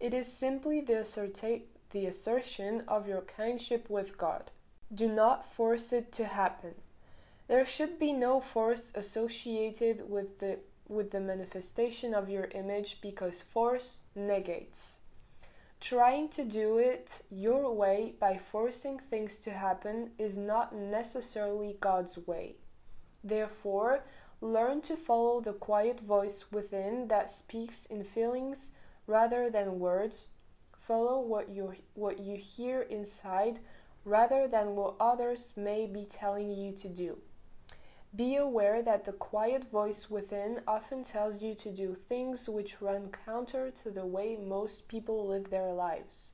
It 0.01 0.12
is 0.14 0.33
simply 0.33 0.81
the, 0.81 0.95
asserta- 0.95 1.62
the 1.90 2.07
assertion 2.07 2.83
of 2.88 3.07
your 3.07 3.21
kinship 3.21 3.88
with 3.88 4.18
God. 4.18 4.51
Do 4.92 5.09
not 5.09 5.53
force 5.53 5.92
it 5.92 6.12
to 6.12 6.25
happen. 6.25 6.75
There 7.49 7.66
should 7.66 7.99
be 7.99 8.12
no 8.12 8.40
force 8.40 8.92
associated 8.95 10.09
with 10.11 10.38
the 10.38 10.59
with 10.88 11.11
the 11.11 11.21
manifestation 11.21 12.12
of 12.12 12.29
your 12.29 12.45
image 12.55 13.01
because 13.01 13.40
force 13.40 14.03
negates. 14.14 14.99
Trying 15.83 16.29
to 16.29 16.45
do 16.45 16.79
it 16.79 17.23
your 17.29 17.75
way 17.75 18.14
by 18.21 18.38
forcing 18.38 19.01
things 19.01 19.40
to 19.40 19.51
happen 19.51 20.12
is 20.16 20.37
not 20.37 20.73
necessarily 20.73 21.77
God's 21.81 22.16
way. 22.16 22.55
Therefore, 23.25 24.05
learn 24.40 24.83
to 24.83 24.97
follow 24.97 25.40
the 25.40 25.53
quiet 25.53 25.99
voice 25.99 26.45
within 26.53 27.09
that 27.09 27.31
speaks 27.31 27.87
in 27.87 28.05
feelings 28.05 28.71
rather 29.09 29.51
than 29.51 29.81
words. 29.81 30.29
Follow 30.79 31.21
what 31.21 31.49
you 31.49 31.75
what 31.95 32.21
you 32.21 32.37
hear 32.37 32.83
inside 32.83 33.59
rather 34.05 34.47
than 34.47 34.77
what 34.77 34.95
others 35.01 35.53
may 35.57 35.87
be 35.87 36.05
telling 36.05 36.49
you 36.49 36.71
to 36.77 36.88
do. 36.88 37.18
Be 38.14 38.37
aware 38.37 38.83
that 38.83 39.07
the 39.07 39.12
quiet 39.12 39.70
voice 39.70 40.11
within 40.11 40.61
often 40.66 41.03
tells 41.03 41.40
you 41.40 41.55
to 41.55 41.70
do 41.72 41.94
things 41.94 42.46
which 42.46 42.83
run 42.83 43.11
counter 43.25 43.72
to 43.83 43.90
the 43.90 44.05
way 44.05 44.37
most 44.37 44.87
people 44.87 45.27
live 45.27 45.48
their 45.48 45.72
lives. 45.72 46.33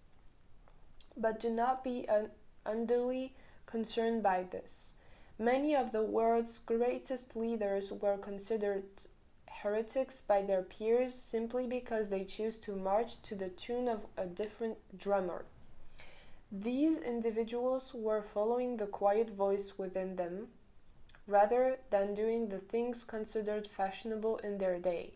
But 1.16 1.38
do 1.38 1.50
not 1.50 1.84
be 1.84 2.08
un- 2.08 2.30
unduly 2.66 3.34
concerned 3.66 4.24
by 4.24 4.42
this. 4.42 4.96
Many 5.38 5.76
of 5.76 5.92
the 5.92 6.02
world's 6.02 6.58
greatest 6.58 7.36
leaders 7.36 7.92
were 7.92 8.18
considered 8.18 8.82
heretics 9.62 10.20
by 10.20 10.42
their 10.42 10.62
peers 10.62 11.14
simply 11.14 11.68
because 11.68 12.08
they 12.08 12.24
choose 12.24 12.58
to 12.58 12.74
march 12.74 13.22
to 13.22 13.36
the 13.36 13.50
tune 13.50 13.86
of 13.86 14.00
a 14.16 14.26
different 14.26 14.78
drummer. 14.98 15.44
These 16.50 16.98
individuals 16.98 17.94
were 17.94 18.22
following 18.22 18.78
the 18.78 18.86
quiet 18.86 19.30
voice 19.30 19.78
within 19.78 20.16
them 20.16 20.48
rather 21.28 21.78
than 21.90 22.14
doing 22.14 22.48
the 22.48 22.58
things 22.58 23.04
considered 23.04 23.68
fashionable 23.68 24.38
in 24.38 24.58
their 24.58 24.78
day. 24.78 25.12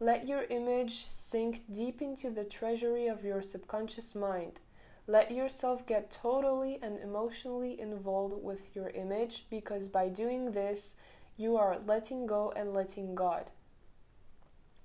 Let 0.00 0.26
your 0.26 0.42
image 0.44 1.06
sink 1.06 1.62
deep 1.72 2.02
into 2.02 2.30
the 2.30 2.44
treasury 2.44 3.06
of 3.06 3.24
your 3.24 3.40
subconscious 3.40 4.14
mind. 4.14 4.58
Let 5.06 5.30
yourself 5.30 5.86
get 5.86 6.10
totally 6.10 6.78
and 6.82 6.98
emotionally 6.98 7.80
involved 7.80 8.42
with 8.42 8.74
your 8.74 8.90
image 8.90 9.46
because 9.50 9.88
by 9.88 10.08
doing 10.08 10.52
this, 10.52 10.96
you 11.36 11.56
are 11.56 11.78
letting 11.86 12.26
go 12.26 12.52
and 12.56 12.74
letting 12.74 13.14
God. 13.14 13.50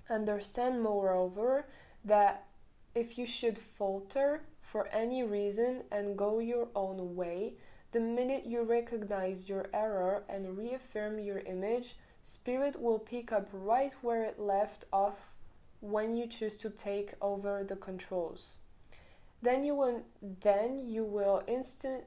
Understand, 0.08 0.82
moreover, 0.82 1.66
that 2.04 2.46
if 2.94 3.18
you 3.18 3.26
should 3.26 3.58
falter 3.58 4.42
for 4.62 4.86
any 4.88 5.22
reason 5.22 5.82
and 5.90 6.16
go 6.16 6.38
your 6.38 6.68
own 6.74 7.16
way, 7.16 7.54
the 7.96 8.02
minute 8.02 8.44
you 8.44 8.60
recognize 8.60 9.48
your 9.48 9.68
error 9.72 10.22
and 10.28 10.58
reaffirm 10.58 11.18
your 11.18 11.38
image, 11.38 11.96
Spirit 12.22 12.78
will 12.78 12.98
pick 12.98 13.32
up 13.32 13.48
right 13.50 13.94
where 14.02 14.22
it 14.22 14.38
left 14.38 14.84
off 14.92 15.30
when 15.80 16.14
you 16.14 16.26
choose 16.26 16.58
to 16.58 16.68
take 16.68 17.14
over 17.22 17.64
the 17.64 17.76
controls. 17.76 18.58
Then 19.40 19.64
you 19.64 19.74
will 19.74 20.02
then 20.42 20.78
you 20.78 21.04
will 21.04 21.42
instant 21.46 22.04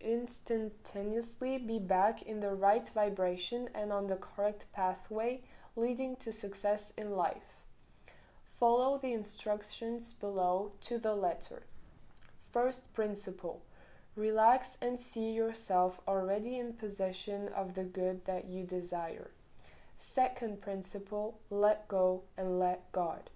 instantaneously 0.00 1.58
be 1.58 1.78
back 1.78 2.22
in 2.22 2.40
the 2.40 2.54
right 2.54 2.90
vibration 2.94 3.68
and 3.74 3.92
on 3.92 4.06
the 4.06 4.16
correct 4.16 4.64
pathway 4.72 5.42
leading 5.76 6.16
to 6.16 6.32
success 6.32 6.94
in 6.96 7.10
life. 7.10 7.60
Follow 8.58 8.96
the 8.96 9.12
instructions 9.12 10.14
below 10.14 10.72
to 10.80 10.96
the 10.98 11.14
letter. 11.14 11.64
First 12.50 12.94
principle 12.94 13.60
Relax 14.20 14.76
and 14.82 15.00
see 15.00 15.30
yourself 15.30 15.98
already 16.06 16.58
in 16.58 16.74
possession 16.74 17.48
of 17.56 17.72
the 17.72 17.84
good 17.84 18.26
that 18.26 18.44
you 18.44 18.64
desire. 18.64 19.30
Second 19.96 20.60
principle 20.60 21.40
Let 21.48 21.88
go 21.88 22.24
and 22.36 22.58
let 22.58 22.92
God. 22.92 23.30